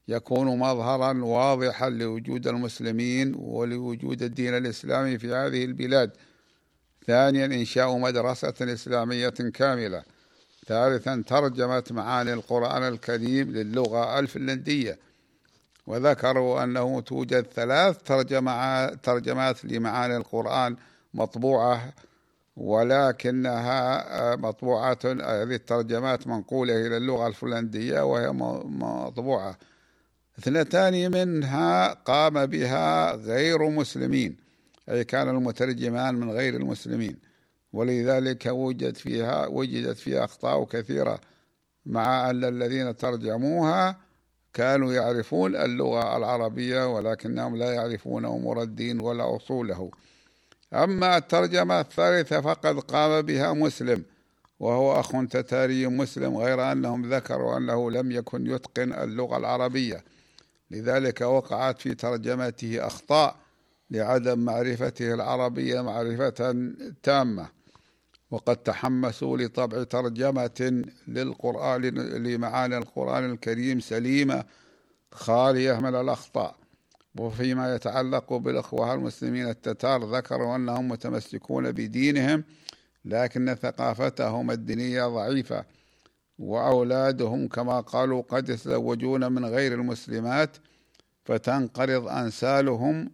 يكون 0.07 0.59
مظهرا 0.59 1.23
واضحا 1.23 1.89
لوجود 1.89 2.47
المسلمين 2.47 3.35
ولوجود 3.37 4.21
الدين 4.23 4.57
الإسلامي 4.57 5.17
في 5.17 5.33
هذه 5.33 5.65
البلاد. 5.65 6.11
ثانيا 7.07 7.45
إنشاء 7.45 7.97
مدرسة 7.97 8.53
إسلامية 8.61 9.29
كاملة. 9.29 10.03
ثالثا 10.67 11.23
ترجمة 11.27 11.83
معاني 11.91 12.33
القرآن 12.33 12.83
الكريم 12.83 13.51
للغة 13.51 14.19
الفنلندية. 14.19 14.99
وذكروا 15.87 16.63
أنه 16.63 17.01
توجد 17.01 17.47
ثلاث 17.55 17.97
ترجمات 19.03 19.65
لمعاني 19.65 20.17
القرآن 20.17 20.75
مطبوعة 21.13 21.93
ولكنها 22.55 24.35
مطبوعة 24.35 24.99
هذه 25.05 25.55
الترجمات 25.55 26.27
منقولة 26.27 26.87
إلى 26.87 26.97
اللغة 26.97 27.27
الفنلندية 27.27 28.01
وهي 28.01 28.31
مطبوعة. 28.31 29.57
اثنتان 30.39 31.11
منها 31.11 31.93
قام 31.93 32.45
بها 32.45 33.15
غير 33.15 33.69
مسلمين 33.69 34.37
أي 34.89 35.03
كان 35.03 35.29
المترجمان 35.29 36.15
من 36.15 36.31
غير 36.31 36.55
المسلمين 36.55 37.17
ولذلك 37.73 38.45
وجد 38.45 38.95
فيها 38.95 39.47
وجدت 39.47 39.97
فيها 39.97 40.25
أخطاء 40.25 40.63
كثيرة 40.65 41.19
مع 41.85 42.29
أن 42.29 42.43
الذين 42.43 42.95
ترجموها 42.95 43.97
كانوا 44.53 44.93
يعرفون 44.93 45.55
اللغة 45.55 46.17
العربية 46.17 46.95
ولكنهم 46.95 47.55
لا 47.55 47.73
يعرفون 47.73 48.25
أمور 48.25 48.61
الدين 48.61 49.01
ولا 49.01 49.35
أصوله. 49.35 49.91
أما 50.73 51.17
الترجمة 51.17 51.79
الثالثة 51.79 52.41
فقد 52.41 52.79
قام 52.79 53.21
بها 53.21 53.53
مسلم 53.53 54.03
وهو 54.59 54.99
أخ 54.99 55.11
تتاري 55.29 55.87
مسلم 55.87 56.37
غير 56.37 56.71
أنهم 56.71 57.13
ذكروا 57.13 57.57
أنه 57.57 57.91
لم 57.91 58.11
يكن 58.11 58.47
يتقن 58.47 58.93
اللغة 58.93 59.37
العربية. 59.37 60.03
لذلك 60.71 61.21
وقعت 61.21 61.81
في 61.81 61.93
ترجمته 61.95 62.87
أخطاء 62.87 63.35
لعدم 63.91 64.39
معرفته 64.39 65.13
العربية 65.13 65.81
معرفة 65.81 66.55
تامة 67.03 67.49
وقد 68.31 68.57
تحمسوا 68.57 69.37
لطبع 69.37 69.83
ترجمة 69.83 70.83
للقرآن 71.07 71.81
لمعاني 72.23 72.77
القرآن 72.77 73.31
الكريم 73.31 73.79
سليمة 73.79 74.43
خالية 75.11 75.73
من 75.73 75.95
الأخطاء. 75.95 76.55
وفيما 77.17 77.75
يتعلق 77.75 78.33
بالأخوة 78.33 78.93
المسلمين 78.93 79.49
التتار 79.49 80.15
ذكروا 80.15 80.55
أنهم 80.55 80.87
متمسكون 80.87 81.71
بدينهم 81.71 82.43
لكن 83.05 83.55
ثقافتهم 83.55 84.51
الدينية 84.51 85.07
ضعيفة 85.07 85.65
وأولادهم 86.39 87.47
كما 87.47 87.79
قالوا 87.79 88.21
قد 88.21 88.49
يتزوجون 88.49 89.31
من 89.31 89.45
غير 89.45 89.73
المسلمات 89.73 90.57
فتنقرض 91.25 92.07
أنسالهم 92.07 93.11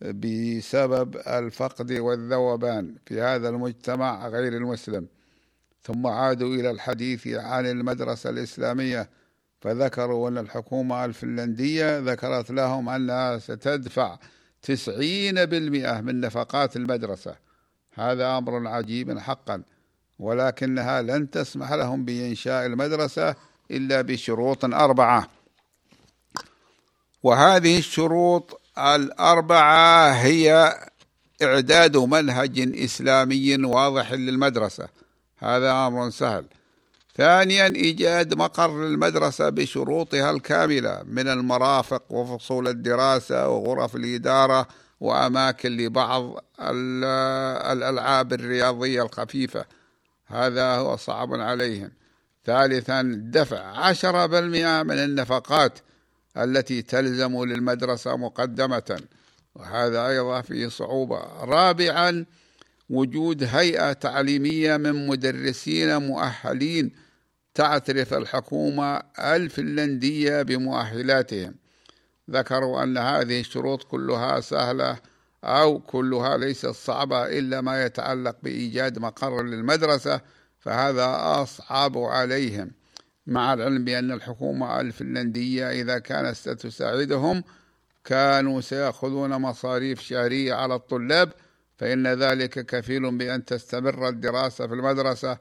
بسبب 0.00 1.16
الفقد 1.16 1.92
والذوبان 1.92 2.94
في 3.06 3.20
هذا 3.20 3.48
المجتمع 3.48 4.28
غير 4.28 4.52
المسلم. 4.56 5.06
ثم 5.82 6.06
عادوا 6.06 6.54
إلى 6.54 6.70
الحديث 6.70 7.26
عن 7.26 7.66
المدرسة 7.66 8.30
الإسلامية 8.30 9.08
فذكروا 9.60 10.28
أن 10.28 10.38
الحكومة 10.38 11.04
الفنلندية 11.04 11.98
ذكرت 11.98 12.50
لهم 12.50 12.88
أنها 12.88 13.38
ستدفع 13.38 14.18
تسعين 14.62 15.44
بالمئة 15.44 16.00
من 16.00 16.20
نفقات 16.20 16.76
المدرسة. 16.76 17.36
هذا 17.94 18.38
أمر 18.38 18.68
عجيب 18.68 19.18
حقا 19.18 19.62
ولكنها 20.18 21.02
لن 21.02 21.30
تسمح 21.30 21.72
لهم 21.72 22.04
بإنشاء 22.04 22.66
المدرسة 22.66 23.34
إلا 23.70 24.00
بشروط 24.02 24.64
أربعة. 24.64 25.28
وهذه 27.22 27.78
الشروط 27.78 28.60
الأربعة 28.78 30.10
هي 30.10 30.78
إعداد 31.42 31.96
منهج 31.96 32.60
إسلامي 32.84 33.64
واضح 33.64 34.12
للمدرسة. 34.12 34.88
هذا 35.38 35.72
أمر 35.72 36.10
سهل. 36.10 36.44
ثانيا 37.20 37.66
إيجاد 37.66 38.34
مقر 38.34 38.84
للمدرسة 38.84 39.48
بشروطها 39.48 40.30
الكاملة 40.30 41.02
من 41.06 41.28
المرافق 41.28 42.12
وفصول 42.12 42.68
الدراسة 42.68 43.48
وغرف 43.48 43.96
الإدارة 43.96 44.68
وأماكن 45.00 45.76
لبعض 45.76 46.44
الألعاب 47.72 48.32
الرياضية 48.32 49.02
الخفيفة. 49.02 49.64
هذا 50.26 50.74
هو 50.74 50.96
صعب 50.96 51.34
عليهم. 51.34 51.90
ثالثا 52.44 53.02
دفع 53.24 53.60
عشرة 53.60 54.26
بالمئة 54.26 54.82
من 54.82 54.98
النفقات 54.98 55.78
التي 56.36 56.82
تلزم 56.82 57.44
للمدرسة 57.44 58.16
مقدمة. 58.16 59.00
وهذا 59.54 60.06
أيضا 60.08 60.40
فيه 60.40 60.68
صعوبة. 60.68 61.20
رابعا 61.40 62.26
وجود 62.90 63.44
هيئة 63.44 63.92
تعليمية 63.92 64.76
من 64.76 65.06
مدرسين 65.06 65.96
مؤهلين 65.96 67.09
تعترف 67.54 68.14
الحكومة 68.14 69.02
الفنلندية 69.18 70.42
بمؤهلاتهم. 70.42 71.54
ذكروا 72.30 72.82
أن 72.82 72.98
هذه 72.98 73.40
الشروط 73.40 73.82
كلها 73.82 74.40
سهلة 74.40 74.98
أو 75.44 75.78
كلها 75.78 76.36
ليست 76.36 76.66
صعبة 76.66 77.26
إلا 77.26 77.60
ما 77.60 77.84
يتعلق 77.84 78.36
بإيجاد 78.42 78.98
مقر 78.98 79.42
للمدرسة 79.42 80.20
فهذا 80.58 81.06
أصعب 81.42 81.98
عليهم. 81.98 82.70
مع 83.26 83.54
العلم 83.54 83.84
بأن 83.84 84.12
الحكومة 84.12 84.80
الفنلندية 84.80 85.70
إذا 85.70 85.98
كانت 85.98 86.36
ستساعدهم 86.36 87.44
كانوا 88.04 88.60
سيأخذون 88.60 89.30
مصاريف 89.30 90.00
شهرية 90.00 90.54
على 90.54 90.74
الطلاب 90.74 91.32
فإن 91.76 92.06
ذلك 92.06 92.66
كفيل 92.66 93.18
بأن 93.18 93.44
تستمر 93.44 94.08
الدراسة 94.08 94.66
في 94.66 94.74
المدرسة. 94.74 95.38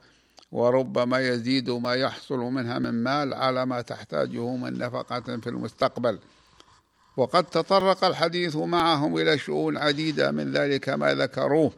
وربما 0.52 1.20
يزيد 1.20 1.70
ما 1.70 1.94
يحصل 1.94 2.40
منها 2.40 2.80
من 2.80 3.04
مال 3.04 3.34
على 3.34 3.66
ما 3.66 3.82
تحتاجه 3.82 4.56
من 4.56 4.78
نفقة 4.78 5.38
في 5.38 5.48
المستقبل. 5.48 6.20
وقد 7.18 7.44
تطرق 7.44 8.04
الحديث 8.04 8.56
معهم 8.56 9.18
إلى 9.18 9.38
شؤون 9.38 9.78
عديدة 9.78 10.32
من 10.32 10.52
ذلك 10.52 10.90
ما 10.90 11.14
ذكروه 11.14 11.72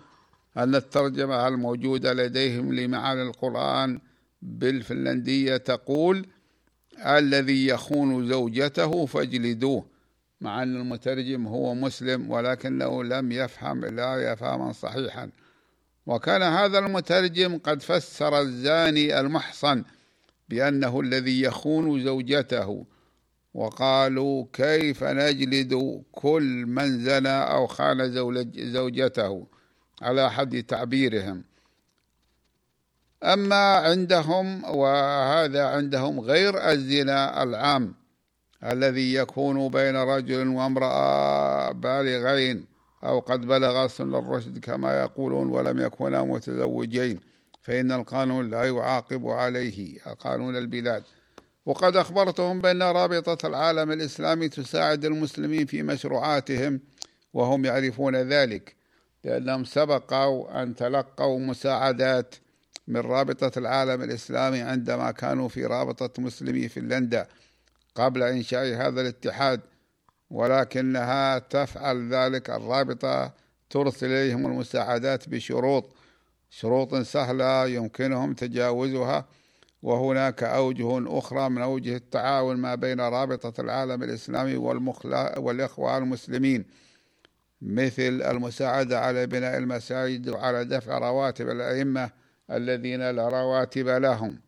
أن 0.58 0.76
الترجمة 0.76 1.48
الموجودة 1.48 2.14
لديهم 2.14 2.74
لمعاني 2.74 3.22
القرآن 3.22 4.00
بالفنلندية 4.42 5.58
تقول 5.58 6.26
الذي 7.06 7.68
يخون 7.68 8.28
زوجته 8.30 9.06
فاجلدوه 9.06 9.86
مع 10.42 10.64
أن 10.64 10.76
المترجم 10.76 11.48
هو 11.48 11.74
مسلم 11.74 12.32
ولكنه 12.32 13.04
لم 13.04 13.32
يفهم 13.32 13.86
لا 13.86 14.32
يفهما 14.32 14.72
صحيحا. 14.72 15.30
وكان 16.06 16.42
هذا 16.42 16.80
المترجم 16.80 17.58
قد 17.58 17.82
فسر 17.82 18.40
الزاني 18.40 19.20
المحصن 19.20 19.84
بأنه 20.50 21.00
الذي 21.00 21.42
يخون 21.42 22.04
زوجته 22.04 22.86
وقالوا 23.54 24.46
كيف 24.54 25.04
نجلد 25.04 26.04
كل 26.12 26.66
من 26.68 27.04
زنى 27.04 27.44
أو 27.44 27.68
خان 27.68 28.12
زوجته 28.56 29.48
على 30.02 30.32
حد 30.32 30.64
تعبيرهم. 30.64 31.44
أما 33.24 33.76
عندهم 33.76 34.64
وهذا 34.64 35.66
عندهم 35.66 36.20
غير 36.20 36.70
الزنا 36.72 37.44
العام 37.44 37.96
الذي 38.64 39.14
يكون 39.14 39.70
بين 39.70 39.96
رجل 39.96 40.48
وامرأة 40.48 41.72
بالغين. 41.72 42.71
أو 43.04 43.20
قد 43.20 43.42
بلغ 43.42 43.88
سن 43.88 44.16
الرشد 44.16 44.60
كما 44.60 45.00
يقولون 45.02 45.50
ولم 45.50 45.80
يكونا 45.80 46.24
متزوجين 46.24 47.20
فإن 47.62 47.92
القانون 47.92 48.50
لا 48.50 48.64
يعاقب 48.64 49.28
عليه 49.28 50.00
قانون 50.00 50.58
البلاد. 50.58 51.04
وقد 51.66 51.96
أخبرتهم 51.96 52.62
بأن 52.62 52.84
رابطة 52.84 53.48
العالم 53.48 53.92
الإسلامي 53.92 54.50
تساعد 54.50 55.06
المسلمين 55.06 55.66
في 55.66 55.84
مشروعاتهم 55.84 56.80
وهم 57.34 57.66
يعرفون 57.66 58.16
ذلك 58.16 58.76
لأنهم 59.24 59.66
سبقوا 59.66 60.64
أن 60.64 60.76
تلقوا 60.76 61.40
مساعدات 61.40 62.36
من 62.88 63.00
رابطة 63.00 63.60
العالم 63.60 64.02
الإسلامي 64.02 64.62
عندما 64.62 65.12
كانوا 65.12 65.48
في 65.48 65.66
رابطة 65.66 66.22
مسلمي 66.22 66.68
فنلندا. 66.68 67.28
قبل 67.96 68.24
إنشاء 68.24 68.66
هذا 68.66 69.02
الاتحاد 69.02 69.62
ولكنها 70.32 71.40
تفعل 71.40 72.14
ذلك 72.14 72.50
الرابطة 72.50 73.34
ترسل 73.70 74.08
إليهم 74.08 74.46
المساعدات 74.46 75.30
بشروط 75.30 75.96
شروط 76.50 76.96
سهلة 76.96 77.68
يمكنهم 77.68 78.34
تجاوزها 78.34 79.26
وهناك 79.84 80.44
أوجه 80.44 81.18
أخرى 81.18 81.50
من 81.50 81.62
أوجه 81.62 81.96
التعاون 81.96 82.58
ما 82.58 82.76
بين 82.76 83.02
رابطة 83.02 83.62
العالم 83.62 84.04
الإسلامي 84.04 84.56
والإخوة 85.38 85.98
المسلمين 85.98 86.66
مثل 87.62 88.22
المساعدة 88.22 89.00
على 89.00 89.28
بناء 89.28 89.58
المساجد 89.58 90.30
وعلى 90.30 90.66
دفع 90.66 90.98
رواتب 90.98 91.50
الأئمة 91.50 92.10
الذين 92.52 93.10
لا 93.10 93.30
رواتب 93.30 93.88
لهم. 93.88 94.40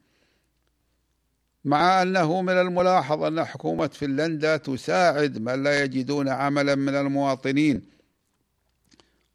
مع 1.66 2.02
أنه 2.02 2.42
من 2.42 2.54
الملاحظ 2.54 3.24
أن 3.24 3.44
حكومة 3.44 3.88
فنلندا 3.88 4.58
تساعد 4.58 5.38
من 5.38 5.64
لا 5.64 5.84
يجدون 5.84 6.30
عملا 6.30 6.76
من 6.76 6.96
المواطنين 6.96 7.94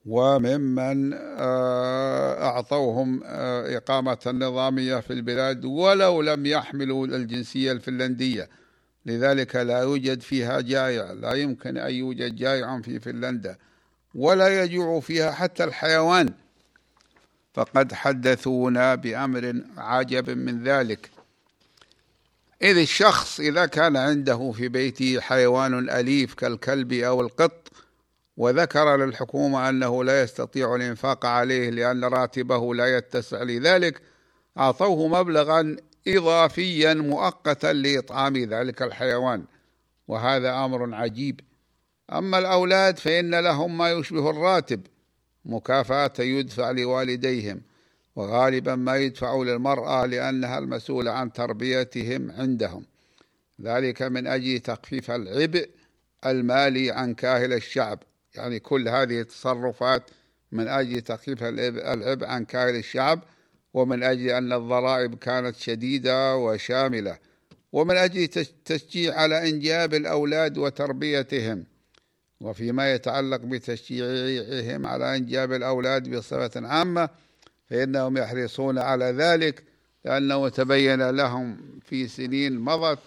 وممن 0.07 1.13
آه، 1.15 2.45
أعطوهم 2.45 3.21
آه، 3.25 3.77
إقامة 3.77 4.19
نظامية 4.27 5.01
في 5.01 5.13
البلاد 5.13 5.65
ولو 5.65 6.23
لم 6.23 6.47
يحملوا 6.47 7.07
الجنسية 7.07 7.73
الفنلندية. 7.73 8.49
لذلك 9.07 9.57
لا 9.57 9.79
يوجد 9.79 10.21
فيها 10.21 10.61
جائع 10.61 11.13
لا 11.13 11.33
يمكن 11.33 11.77
أن 11.77 11.95
يوجد 11.95 12.37
جائع 12.37 12.81
في 12.81 13.01
فنلندا 13.01 13.57
ولا 14.15 14.63
يجوع 14.63 15.01
فيها 15.01 15.31
حتى 15.31 15.65
الحيوان. 15.65 16.29
فقد 17.55 17.93
حدثونا 17.93 18.95
بأمر 18.95 19.63
عجب 19.77 20.31
من 20.31 20.65
ذلك. 20.65 21.11
إذ 22.63 22.79
الشخص 22.79 23.41
إذا 23.41 23.67
كان 23.67 23.97
عنده 23.97 24.53
في 24.53 24.69
بيته 24.69 25.21
حيوان 25.21 25.91
أليف 25.91 26.35
كالكلب 26.35 26.93
أو 26.93 27.21
القط 27.21 27.69
وذكر 28.37 28.97
للحكومة 28.97 29.69
أنه 29.69 30.05
لا 30.05 30.23
يستطيع 30.23 30.75
الإنفاق 30.75 31.27
عليه 31.27 31.71
لأن 31.71 32.05
راتبه 32.05 32.75
لا 32.75 32.97
يتسع 32.97 33.43
لذلك 33.43 34.03
أعطوه 34.59 35.09
مبلغا 35.09 35.77
إضافيا 36.09 36.95
مؤقتا 36.95 37.73
لإطعام 37.73 38.37
ذلك 38.37 38.83
الحيوان 38.83 39.45
وهذا 40.09 40.65
أمر 40.65 40.95
عجيب. 40.95 41.41
أما 42.13 42.39
الأولاد 42.39 42.99
فإن 42.99 43.35
لهم 43.35 43.79
ما 43.79 43.91
يشبه 43.93 44.31
الراتب 44.31 44.81
مكافأة 45.45 46.13
يدفع 46.19 46.71
لوالديهم. 46.71 47.61
وغالبا 48.19 48.75
ما 48.75 48.97
يدفع 48.97 49.43
للمرأة 49.43 50.07
لأنها 50.07 50.59
المسؤولة 50.59 51.11
عن 51.11 51.33
تربيتهم 51.33 52.31
عندهم. 52.31 52.85
ذلك 53.63 54.03
من 54.03 54.27
أجل 54.27 54.61
تخفيف 54.61 55.11
العبء 55.11 55.69
المالي 56.27 56.91
عن 56.91 57.15
كاهل 57.15 57.53
الشعب. 57.53 58.03
يعني 58.35 58.61
كل 58.61 58.89
هذه 58.89 59.21
التصرفات 59.21 60.11
من 60.53 60.69
أجل 60.69 61.01
تخفيف 61.01 61.43
العبء 61.43 62.27
عن 62.27 62.45
كاهل 62.45 62.77
الشعب 62.77 63.21
ومن 63.75 64.03
أجل 64.03 64.31
أن 64.31 64.53
الضرائب 64.53 65.15
كانت 65.15 65.57
شديدة 65.57 66.37
وشاملة 66.37 67.19
ومن 67.73 67.97
أجل 67.97 68.29
تشجيع 68.65 69.15
على 69.15 69.49
إنجاب 69.49 69.95
الأولاد 69.95 70.59
وتربيتهم. 70.59 71.65
وفيما 72.41 72.95
يتعلق 72.95 73.41
بتشجيعهم 73.41 74.87
على 74.87 75.17
إنجاب 75.17 75.53
الأولاد 75.53 76.17
بصفة 76.17 76.67
عامة 76.67 77.09
فإنهم 77.71 78.17
يحرصون 78.17 78.79
على 78.79 79.05
ذلك 79.05 79.65
لأنه 80.05 80.49
تبين 80.49 81.11
لهم 81.11 81.57
في 81.85 82.09
سنين 82.09 82.59
مضت 82.59 82.99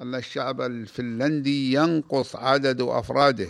أن 0.00 0.14
الشعب 0.14 0.60
الفنلندي 0.60 1.72
ينقص 1.72 2.36
عدد 2.36 2.80
أفراده 2.80 3.48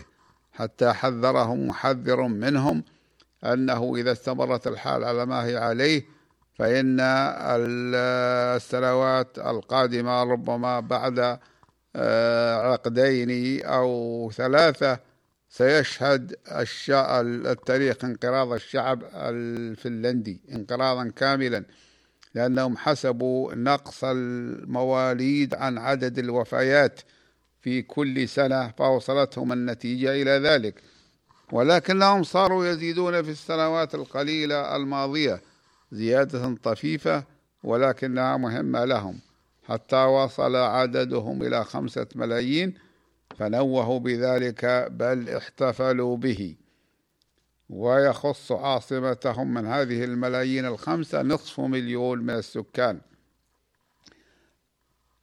حتى 0.52 0.92
حذرهم 0.92 1.66
محذر 1.66 2.22
منهم 2.22 2.84
أنه 3.44 3.96
إذا 3.96 4.12
استمرت 4.12 4.66
الحال 4.66 5.04
على 5.04 5.26
ما 5.26 5.44
هي 5.44 5.56
عليه 5.56 6.06
فإن 6.58 7.00
السنوات 8.60 9.38
القادمة 9.38 10.22
ربما 10.22 10.80
بعد 10.80 11.38
آه، 11.96 12.72
عقدين 12.72 13.62
أو 13.64 14.30
ثلاثة 14.34 14.98
سيشهد 15.56 16.36
التاريخ 17.46 18.04
انقراض 18.04 18.52
الشعب 18.52 19.02
الفنلندي 19.14 20.40
انقراضا 20.52 21.12
كاملا 21.16 21.64
لأنهم 22.34 22.76
حسبوا 22.76 23.54
نقص 23.54 24.04
المواليد 24.04 25.54
عن 25.54 25.78
عدد 25.78 26.18
الوفيات 26.18 27.00
في 27.62 27.82
كل 27.82 28.28
سنة 28.28 28.68
فوصلتهم 28.78 29.52
النتيجة 29.52 30.22
إلى 30.22 30.30
ذلك. 30.30 30.82
ولكنهم 31.52 32.22
صاروا 32.22 32.66
يزيدون 32.66 33.22
في 33.22 33.30
السنوات 33.30 33.94
القليلة 33.94 34.76
الماضية 34.76 35.40
زيادة 35.92 36.56
طفيفة 36.62 37.24
ولكنها 37.64 38.36
مهمة 38.36 38.84
لهم. 38.84 39.20
حتى 39.68 39.96
وصل 40.04 40.56
عددهم 40.56 41.42
إلى 41.42 41.64
خمسة 41.64 42.06
ملايين 42.14 42.74
فنوهوا 43.38 43.98
بذلك 43.98 44.88
بل 44.90 45.28
احتفلوا 45.28 46.16
به. 46.16 46.56
ويخص 47.70 48.52
عاصمتهم 48.52 49.54
من 49.54 49.66
هذه 49.66 50.04
الملايين 50.04 50.66
الخمسة 50.66 51.22
نصف 51.22 51.60
مليون 51.60 52.18
من 52.18 52.34
السكان. 52.34 53.00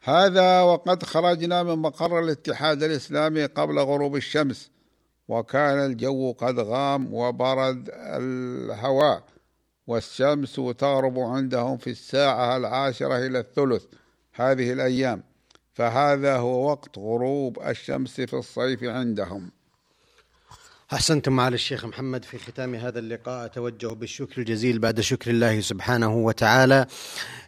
هذا 0.04 0.62
وقد 0.62 1.04
خرجنا 1.04 1.64
من 1.64 1.76
مقر 1.76 2.20
الاتحاد 2.20 2.84
الإسلامي 2.84 3.46
قبل 3.46 3.80
غروب 3.80 4.16
الشمس 4.16 4.72
وكان 5.28 5.86
الجو 5.86 6.32
قد 6.32 6.60
غام 6.60 7.14
وبرد 7.14 7.90
الهواء 7.94 9.24
والشمس 9.88 10.56
تغرب 10.56 11.20
عندهم 11.20 11.78
في 11.78 11.90
الساعة 11.90 12.58
العاشرة 12.58 13.18
إلى 13.18 13.40
الثلث 13.40 13.86
هذه 14.34 14.74
الأيام. 14.74 15.24
فهذا 15.74 16.38
هو 16.38 16.70
وقت 16.70 16.98
غروب 16.98 17.60
الشمس 17.68 18.22
في 18.22 18.34
الصيف 18.34 18.84
عندهم. 18.84 19.52
أحسنتم 20.94 21.34
معالي 21.34 21.56
الشيخ 21.56 21.86
محمد 21.86 22.26
في 22.26 22.38
ختام 22.38 22.76
هذا 22.76 23.00
اللقاء. 23.00 23.46
أتوجه 23.46 23.88
بالشكر 23.88 24.42
الجزيل 24.42 24.80
بعد 24.80 25.00
شكر 25.00 25.32
الله 25.32 25.62
سبحانه 25.62 26.16
وتعالى 26.16 26.86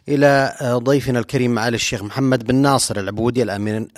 إلى 0.08 0.56
ضيفنا 0.62 1.18
الكريم 1.18 1.54
معالي 1.54 1.74
الشيخ 1.74 2.02
محمد 2.02 2.44
بن 2.44 2.54
ناصر 2.54 2.98
العبودي 2.98 3.42
الأمين 3.42 3.88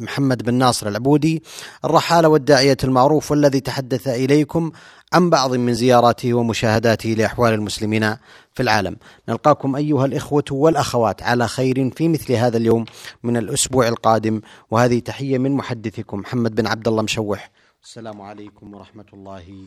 محمد 0.00 0.42
بن 0.42 0.54
ناصر 0.54 0.88
العبودي 0.88 1.42
الرحالة 1.84 2.28
والداعية 2.28 2.76
المعروف 2.84 3.30
والذي 3.30 3.60
تحدث 3.60 4.08
إليكم 4.08 4.72
عن 5.12 5.30
بعض 5.30 5.54
من 5.54 5.74
زياراته 5.74 6.34
ومشاهداته 6.34 7.08
لأحوال 7.08 7.54
المسلمين. 7.54 8.16
في 8.58 8.62
العالم. 8.62 8.96
نلقاكم 9.28 9.76
أيها 9.76 10.04
الإخوة 10.04 10.44
والأخوات 10.50 11.22
على 11.22 11.48
خير 11.48 11.90
في 11.90 12.08
مثل 12.08 12.32
هذا 12.32 12.56
اليوم 12.56 12.84
من 13.22 13.36
الأسبوع 13.36 13.88
القادم 13.88 14.40
وهذه 14.70 14.98
تحية 14.98 15.38
من 15.38 15.52
محدثكم 15.52 16.18
محمد 16.18 16.54
بن 16.54 16.66
عبد 16.66 16.88
الله 16.88 17.02
مشوح. 17.02 17.50
السلام 17.82 18.20
عليكم 18.20 18.74
ورحمة 18.74 19.04
الله 19.12 19.66